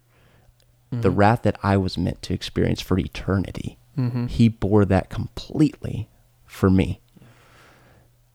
the 0.90 1.10
Mhm. 1.10 1.16
wrath 1.16 1.42
that 1.42 1.58
I 1.62 1.76
was 1.76 1.96
meant 1.98 2.22
to 2.22 2.34
experience 2.34 2.80
for 2.80 2.98
eternity. 2.98 3.78
Mhm. 3.96 4.28
He 4.28 4.48
bore 4.48 4.84
that 4.84 5.08
completely 5.10 6.08
for 6.46 6.70
me. 6.70 7.00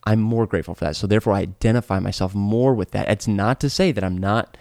I'm 0.05 0.21
more 0.21 0.45
grateful 0.47 0.73
for 0.75 0.85
that. 0.85 0.95
So 0.95 1.05
therefore 1.05 1.33
I 1.33 1.41
identify 1.41 1.99
myself 1.99 2.33
more 2.33 2.73
with 2.73 2.91
that. 2.91 3.09
It's 3.09 3.27
not 3.27 3.59
to 3.59 3.69
say 3.69 3.91
that 3.91 4.03
I'm 4.03 4.17
not 4.17 4.57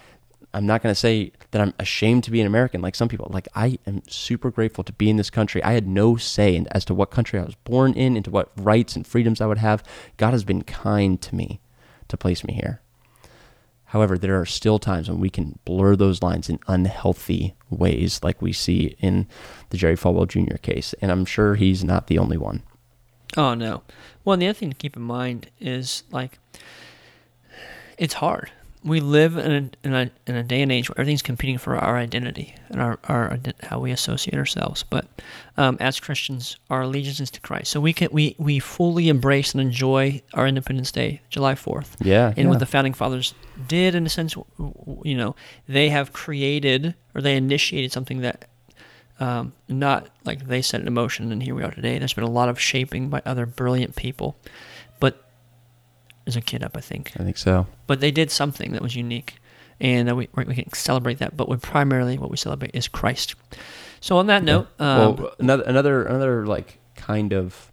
I'm 0.57 0.64
not 0.64 0.83
going 0.83 0.90
to 0.90 0.99
say 0.99 1.33
that 1.51 1.61
I'm 1.61 1.75
ashamed 1.79 2.25
to 2.25 2.31
be 2.31 2.40
an 2.40 2.47
American 2.47 2.81
like 2.81 2.95
some 2.95 3.09
people. 3.09 3.29
Like 3.31 3.47
I 3.55 3.79
am 3.87 4.01
super 4.09 4.51
grateful 4.51 4.85
to 4.85 4.92
be 4.95 5.11
in 5.11 5.16
this 5.16 5.29
country. 5.29 5.62
I 5.62 5.73
had 5.73 5.87
no 5.87 6.16
say 6.16 6.57
in, 6.57 6.66
as 6.69 6.83
to 6.87 6.95
what 6.95 7.11
country 7.11 7.38
I 7.38 7.45
was 7.45 7.57
born 7.57 7.92
in, 7.92 8.16
into 8.16 8.31
what 8.31 8.53
rights 8.57 8.97
and 8.97 9.07
freedoms 9.07 9.42
I 9.42 9.47
would 9.47 9.59
have. 9.59 9.85
God 10.16 10.31
has 10.31 10.45
been 10.45 10.62
kind 10.62 11.21
to 11.21 11.35
me 11.35 11.61
to 12.09 12.16
place 12.16 12.42
me 12.42 12.55
here. 12.55 12.81
However, 13.90 14.16
there 14.16 14.40
are 14.40 14.47
still 14.47 14.79
times 14.79 15.11
when 15.11 15.21
we 15.21 15.29
can 15.29 15.59
blur 15.66 15.95
those 15.95 16.23
lines 16.23 16.49
in 16.49 16.59
unhealthy 16.66 17.55
ways, 17.69 18.21
like 18.23 18.40
we 18.40 18.55
see 18.55 18.97
in 18.99 19.29
the 19.69 19.77
Jerry 19.77 19.95
Falwell 19.95 20.27
Jr. 20.27 20.57
case. 20.57 20.95
And 21.03 21.12
I'm 21.12 21.27
sure 21.27 21.57
he's 21.57 21.85
not 21.85 22.07
the 22.07 22.16
only 22.16 22.38
one. 22.38 22.62
Oh 23.37 23.53
no. 23.53 23.83
Well, 24.25 24.38
the 24.38 24.49
other 24.49 24.59
thing 24.59 24.71
to 24.71 24.77
keep 24.77 24.97
in 24.97 25.03
mind 25.03 25.51
is 25.61 26.03
like 26.11 26.38
it's 27.99 28.14
hard. 28.14 28.53
We 28.87 29.01
live 29.01 29.37
in 29.37 29.51
a, 29.85 29.87
in 29.87 29.94
a 29.94 30.11
in 30.27 30.37
a 30.37 30.42
day 30.42 30.62
and 30.62 30.70
age 30.70 30.88
where 30.88 31.01
everything's 31.01 31.22
competing 31.22 31.59
for 31.59 31.77
our 31.77 31.96
identity 31.96 32.55
and 32.68 32.81
our 32.81 32.99
our 33.09 33.38
how 33.64 33.81
we 33.81 33.90
associate 33.90 34.38
ourselves. 34.38 34.85
But 34.88 35.07
um, 35.57 35.77
as 35.81 35.99
Christians, 35.99 36.57
our 36.70 36.83
allegiance 36.83 37.18
is 37.20 37.31
to 37.33 37.40
Christ, 37.40 37.72
so 37.72 37.81
we 37.81 37.92
can 37.92 38.09
we 38.12 38.37
we 38.38 38.59
fully 38.61 39.09
embrace 39.09 39.53
and 39.53 39.61
enjoy 39.61 40.22
our 40.35 40.46
Independence 40.46 40.92
Day, 40.92 41.20
July 41.31 41.57
Fourth. 41.57 41.96
Yeah. 42.01 42.33
and 42.37 42.49
what 42.49 42.61
the 42.61 42.66
founding 42.66 42.94
fathers 42.94 43.35
did 43.68 43.94
in 43.94 44.07
a 44.07 44.09
sense 44.09 44.37
you 45.03 45.16
know 45.16 45.35
they 45.66 45.88
have 45.88 46.12
created 46.12 46.94
or 47.14 47.20
they 47.22 47.37
initiated 47.37 47.90
something 47.92 48.20
that 48.20 48.49
um, 49.18 49.55
not 49.68 50.09
like 50.25 50.46
they 50.46 50.61
set 50.61 50.83
it 50.83 50.87
in 50.87 50.92
motion 50.92 51.33
and 51.33 51.42
here 51.42 51.55
we 51.55 51.62
are 51.62 51.70
today 51.70 51.99
there's 51.99 52.12
been 52.12 52.22
a 52.25 52.31
lot 52.31 52.49
of 52.51 52.61
shaping 52.61 53.09
by 53.09 53.22
other 53.25 53.46
brilliant 53.46 53.96
people 53.96 54.37
there's 56.27 56.37
a 56.37 56.43
kid 56.43 56.62
up 56.62 56.77
i 56.77 56.81
think 56.81 57.12
I 57.19 57.25
think 57.25 57.39
so. 57.39 57.67
but 57.87 58.01
they 58.01 58.11
did 58.11 58.31
something 58.31 58.73
that 58.73 58.83
was 58.83 58.95
unique 58.95 59.37
and 59.81 60.11
uh, 60.11 60.15
we, 60.15 60.29
we 60.35 60.55
can 60.55 60.71
celebrate 60.75 61.19
that 61.19 61.37
but 61.37 61.49
we 61.49 61.57
primarily 61.57 62.19
what 62.19 62.31
we 62.31 62.37
celebrate 62.37 62.75
is 62.75 62.89
christ 62.89 63.35
so 64.01 64.19
on 64.19 64.27
that 64.27 64.45
note 64.45 64.69
um, 64.79 65.17
well, 65.17 65.33
another 65.39 65.62
another 65.62 66.05
another 66.05 66.47
like 66.47 66.79
kind 66.95 67.33
of 67.33 67.73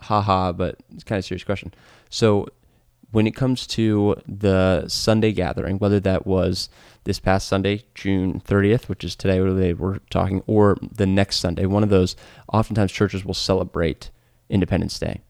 haha, 0.00 0.52
but 0.52 0.76
it's 0.94 1.04
kind 1.04 1.18
of 1.18 1.24
a 1.24 1.26
serious 1.26 1.44
question. 1.44 1.72
So, 2.10 2.48
when 3.10 3.26
it 3.26 3.34
comes 3.34 3.66
to 3.68 4.16
the 4.26 4.86
Sunday 4.86 5.32
gathering, 5.32 5.78
whether 5.78 5.98
that 6.00 6.26
was 6.26 6.68
this 7.04 7.18
past 7.18 7.48
Sunday, 7.48 7.84
June 7.94 8.42
30th, 8.46 8.88
which 8.88 9.02
is 9.02 9.16
today 9.16 9.40
where 9.40 9.54
they 9.54 9.72
were 9.72 10.00
talking, 10.10 10.42
or 10.46 10.76
the 10.82 11.06
next 11.06 11.36
Sunday, 11.40 11.64
one 11.64 11.82
of 11.82 11.88
those, 11.88 12.16
oftentimes 12.52 12.92
churches 12.92 13.24
will 13.24 13.32
celebrate 13.32 14.10
Independence 14.50 14.98
Day. 14.98 15.22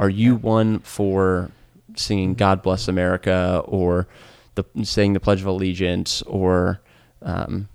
Are 0.00 0.08
you 0.08 0.34
one 0.34 0.78
for 0.80 1.50
singing 1.94 2.34
"God 2.34 2.62
Bless 2.62 2.88
America" 2.88 3.62
or 3.66 4.08
the 4.56 4.64
saying 4.82 5.12
the 5.12 5.20
Pledge 5.20 5.40
of 5.42 5.46
Allegiance 5.46 6.22
or 6.22 6.80
um, 7.22 7.68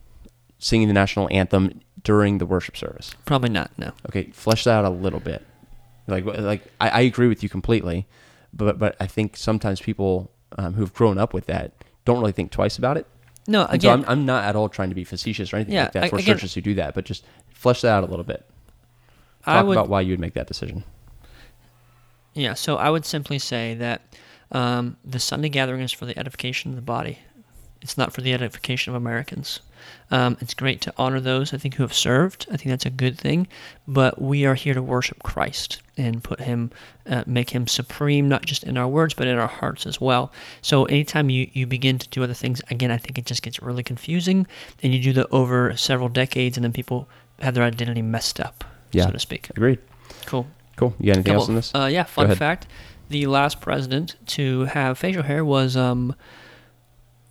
singing 0.59 0.87
the 0.87 0.93
national 0.93 1.27
anthem 1.31 1.81
during 2.03 2.39
the 2.39 2.45
worship 2.45 2.75
service? 2.75 3.13
probably 3.25 3.49
not 3.49 3.71
no 3.77 3.91
Okay, 4.09 4.23
flesh 4.33 4.63
that 4.65 4.71
out 4.79 4.85
a 4.85 4.89
little 4.89 5.19
bit. 5.19 5.45
Like, 6.07 6.25
like 6.25 6.63
I, 6.81 6.89
I 6.89 6.99
agree 7.01 7.27
with 7.27 7.43
you 7.43 7.49
completely, 7.49 8.07
but 8.53 8.79
but 8.79 8.95
I 8.99 9.05
think 9.07 9.37
sometimes 9.37 9.79
people 9.79 10.31
um, 10.57 10.73
who've 10.73 10.93
grown 10.93 11.17
up 11.19 11.31
with 11.33 11.45
that 11.45 11.73
don't 12.05 12.19
really 12.19 12.31
think 12.31 12.51
twice 12.51 12.77
about 12.77 12.97
it. 12.97 13.05
no 13.47 13.61
And 13.65 13.69
so 13.81 13.89
again 13.93 14.05
I'm, 14.07 14.19
I'm 14.19 14.25
not 14.25 14.43
at 14.45 14.55
all 14.55 14.67
trying 14.69 14.89
to 14.89 14.95
be 14.95 15.03
facetious 15.03 15.53
or 15.53 15.57
anything 15.57 15.75
Yeah, 15.75 15.83
like 15.83 15.91
that 15.93 16.09
for 16.09 16.15
again- 16.17 16.35
churches 16.35 16.55
who 16.55 16.61
do 16.61 16.73
that, 16.75 16.95
but 16.95 17.05
just 17.05 17.23
flesh 17.49 17.81
that 17.81 17.91
out 17.93 18.03
a 18.03 18.07
little 18.07 18.25
bit. 18.25 18.43
Talk 19.43 19.65
would 19.67 19.73
about 19.77 19.89
why 19.89 20.01
you 20.01 20.11
would 20.13 20.19
make 20.19 20.33
that 20.33 20.47
decision. 20.47 20.83
Yeah, 22.35 22.53
so 22.53 22.75
I 22.77 22.89
would 22.89 23.05
simply 23.05 23.39
say 23.39 23.73
that 23.75 24.01
um, 24.51 24.97
the 25.03 25.19
Sunday 25.19 25.49
gathering 25.49 25.81
is 25.81 25.91
for 25.91 26.05
the 26.05 26.17
edification 26.19 26.69
of 26.71 26.75
the 26.75 26.81
body. 26.81 27.19
It's 27.81 27.97
not 27.97 28.13
for 28.13 28.21
the 28.21 28.33
edification 28.33 28.91
of 28.91 28.95
Americans. 29.01 29.59
Um, 30.09 30.37
it's 30.41 30.55
great 30.55 30.81
to 30.81 30.93
honor 30.97 31.19
those 31.19 31.53
I 31.53 31.57
think 31.57 31.75
who 31.75 31.83
have 31.83 31.93
served. 31.93 32.47
I 32.51 32.57
think 32.57 32.71
that's 32.71 32.85
a 32.85 32.89
good 32.89 33.17
thing. 33.17 33.47
But 33.87 34.19
we 34.19 34.43
are 34.45 34.55
here 34.55 34.73
to 34.73 34.81
worship 34.81 35.21
Christ 35.21 35.81
and 35.95 36.23
put 36.23 36.39
Him, 36.41 36.71
uh, 37.05 37.23
make 37.27 37.51
Him 37.51 37.67
supreme, 37.67 38.27
not 38.27 38.43
just 38.43 38.63
in 38.63 38.77
our 38.77 38.87
words 38.87 39.13
but 39.13 39.27
in 39.27 39.37
our 39.37 39.47
hearts 39.47 39.85
as 39.85 40.01
well. 40.01 40.31
So 40.61 40.85
anytime 40.85 41.29
you 41.29 41.49
you 41.53 41.67
begin 41.67 41.99
to 41.99 42.09
do 42.09 42.23
other 42.23 42.33
things, 42.33 42.61
again, 42.71 42.89
I 42.91 42.97
think 42.97 43.19
it 43.19 43.25
just 43.25 43.43
gets 43.43 43.61
really 43.61 43.83
confusing, 43.83 44.47
and 44.81 44.91
you 44.93 44.99
do 45.01 45.13
that 45.13 45.27
over 45.31 45.75
several 45.77 46.09
decades, 46.09 46.57
and 46.57 46.63
then 46.63 46.73
people 46.73 47.07
have 47.39 47.53
their 47.53 47.63
identity 47.63 48.01
messed 48.01 48.39
up, 48.39 48.63
Yeah. 48.93 49.05
so 49.05 49.11
to 49.11 49.19
speak. 49.19 49.49
Agreed. 49.51 49.79
Cool. 50.25 50.47
Cool. 50.75 50.93
You 50.99 51.07
got 51.07 51.15
anything 51.17 51.33
else 51.33 51.43
Couple- 51.43 51.51
on 51.51 51.55
this? 51.55 51.71
Uh, 51.75 51.89
yeah, 51.91 52.03
fun 52.03 52.35
fact. 52.35 52.67
the 53.09 53.25
last 53.27 53.61
president 53.61 54.15
to 54.27 54.65
have 54.65 54.97
facial 54.97 55.23
hair 55.23 55.43
was 55.45 55.77
um, 55.77 56.15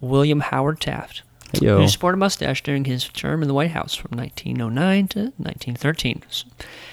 William 0.01 0.41
Howard 0.41 0.81
Taft, 0.81 1.23
Yo. 1.61 1.79
who 1.81 1.89
sported 1.89 2.19
a 2.19 2.21
mustache 2.21 2.63
during 2.63 2.85
his 2.85 3.09
term 3.09 3.43
in 3.43 3.49
the 3.49 3.55
White 3.55 3.71
House 3.73 3.95
from 3.95 4.17
1909 4.17 5.09
to 5.09 5.19
1913. 5.37 6.23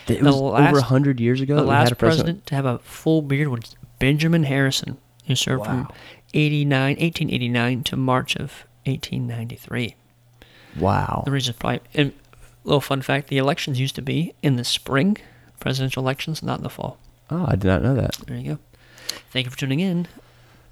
It 0.07 0.19
the 0.19 0.25
was 0.25 0.35
last- 0.35 0.67
over 0.69 0.79
100 0.79 1.19
years 1.19 1.41
ago 1.41 1.55
the 1.55 1.61
that 1.61 1.67
we 1.67 1.73
had 1.73 1.79
last 1.89 1.97
president. 1.97 1.99
president 1.99 2.45
to 2.47 2.55
have 2.55 2.65
a 2.65 2.79
full 2.79 3.21
beard 3.21 3.47
was 3.49 3.75
Benjamin 3.99 4.43
Harrison, 4.43 4.97
who 5.27 5.35
served 5.35 5.65
from 5.65 5.87
89, 6.33 6.95
1889 6.97 7.83
to 7.83 7.95
March 7.97 8.35
of 8.35 8.65
1893. 8.85 9.95
Wow. 10.79 11.23
The 11.25 11.31
reason 11.31 11.53
probably, 11.59 11.81
and 11.93 12.13
little 12.63 12.81
fun 12.81 13.01
fact: 13.01 13.27
the 13.27 13.37
elections 13.37 13.79
used 13.79 13.95
to 13.95 14.01
be 14.01 14.33
in 14.41 14.55
the 14.55 14.63
spring, 14.63 15.17
presidential 15.61 16.03
elections, 16.03 16.43
not 16.43 16.59
in 16.59 16.63
the 16.63 16.69
fall. 16.69 16.97
Oh, 17.29 17.45
I 17.47 17.55
did 17.55 17.67
not 17.67 17.81
know 17.81 17.95
that. 17.95 18.17
There 18.27 18.35
you 18.35 18.55
go. 18.55 18.59
Thank 19.31 19.45
you 19.45 19.51
for 19.51 19.57
tuning 19.57 19.79
in. 19.79 20.07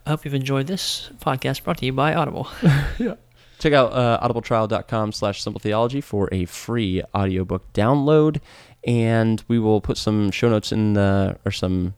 I 0.06 0.10
hope 0.10 0.26
you've 0.26 0.34
enjoyed 0.34 0.68
this 0.68 1.10
podcast 1.20 1.64
brought 1.64 1.78
to 1.78 1.86
you 1.86 1.94
by 1.94 2.14
Audible. 2.14 2.50
yeah. 2.98 3.16
Check 3.60 3.74
out 3.74 3.94
uh, 3.94 4.20
audibletrial.com 4.22 5.12
slash 5.12 5.42
simple 5.42 5.60
theology 5.60 6.02
for 6.02 6.30
a 6.32 6.46
free 6.46 7.04
audiobook 7.16 7.72
download. 7.74 8.42
And 8.86 9.44
we 9.48 9.60
will 9.60 9.82
put 9.82 9.98
some 9.98 10.32
show 10.32 10.50
notes 10.50 10.72
in 10.72 10.94
the, 10.94 11.38
or 11.46 11.52
some 11.52 11.94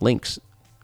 links 0.00 0.38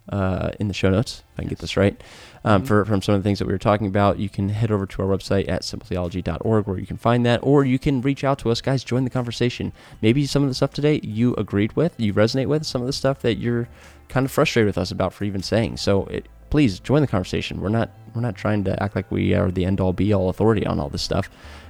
uh, 0.09 0.51
in 0.61 0.69
the 0.69 0.75
show 0.75 0.91
notes, 0.91 1.23
if 1.35 1.39
I 1.41 1.43
can 1.43 1.49
get 1.49 1.59
this 1.59 1.77
right, 1.77 2.01
um, 2.45 2.63
Mhm. 2.63 2.67
for, 2.67 2.85
from 2.85 3.03
some 3.03 3.15
of 3.15 3.23
the 3.23 3.27
things 3.27 3.39
that 3.41 3.47
we 3.47 3.53
were 3.53 3.59
talking 3.59 3.87
about. 3.87 4.19
You 4.19 4.29
can 4.29 4.49
head 4.51 4.71
over 4.71 4.87
to 4.87 5.03
our 5.03 5.09
website 5.09 5.49
at 5.49 5.63
simpletheology.org 5.63 6.67
where 6.67 6.79
you 6.79 6.87
can 6.87 6.97
find 6.97 7.27
that, 7.27 7.41
or 7.43 7.65
you 7.65 7.79
can 7.79 8.01
reach 8.01 8.23
out 8.25 8.39
to 8.41 8.51
us. 8.51 8.61
Guys, 8.61 8.85
join 8.85 9.05
the 9.05 9.11
conversation. 9.11 9.73
Maybe 10.03 10.27
some 10.27 10.43
of 10.43 10.49
the 10.49 10.55
stuff 10.55 10.73
today 10.73 11.01
you 11.03 11.35
agreed 11.35 11.75
with, 11.75 11.99
you 11.99 12.15
resonate 12.15 12.47
with, 12.47 12.65
some 12.65 12.81
of 12.83 12.87
the 12.87 12.93
stuff 12.93 13.21
that 13.23 13.37
you're 13.39 13.69
kind 14.09 14.25
of 14.25 14.31
frustrated 14.31 14.69
with 14.69 14.79
us 14.79 14.91
about 14.93 15.13
for 15.13 15.25
even 15.25 15.43
saying. 15.43 15.79
So 15.79 16.05
it, 16.05 16.27
please 16.51 16.79
join 16.79 17.01
the 17.01 17.09
conversation. 17.09 17.61
We're 17.61 17.69
not 17.71 17.91
we're 18.15 18.23
not 18.23 18.37
trying 18.37 18.65
to 18.65 18.83
act 18.83 18.97
like 18.97 19.11
we 19.11 19.35
are 19.35 19.51
the 19.51 19.65
end 19.67 19.79
all 19.81 19.93
be 19.93 20.13
all 20.15 20.31
authority 20.31 20.65
on 20.67 20.79
all 20.81 20.89
this 20.89 21.03
stuff. 21.03 21.29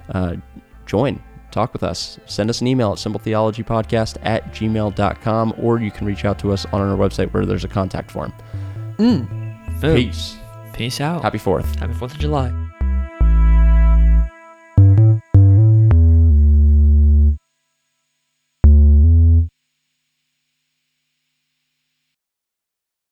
Uh, 0.09 0.35
join, 0.85 1.21
talk 1.57 1.73
with 1.73 1.83
us. 1.83 2.19
Send 2.25 2.49
us 2.49 2.61
an 2.61 2.67
email 2.67 2.91
at 2.91 2.97
simpletheologypodcast 2.97 4.17
at 4.21 4.53
gmail.com, 4.53 5.53
or 5.57 5.79
you 5.79 5.91
can 5.91 6.05
reach 6.05 6.23
out 6.25 6.37
to 6.39 6.51
us 6.51 6.65
on 6.65 6.81
our 6.81 6.97
website 6.97 7.33
where 7.33 7.45
there's 7.45 7.63
a 7.63 7.67
contact 7.67 8.11
form. 8.11 8.33
Mm. 8.97 9.81
Peace. 9.81 10.37
Peace 10.73 11.01
out. 11.01 11.21
Happy 11.23 11.39
4th. 11.39 11.75
Happy 11.75 11.93
4th 11.93 12.11
of 12.11 12.19
July. 12.19 12.66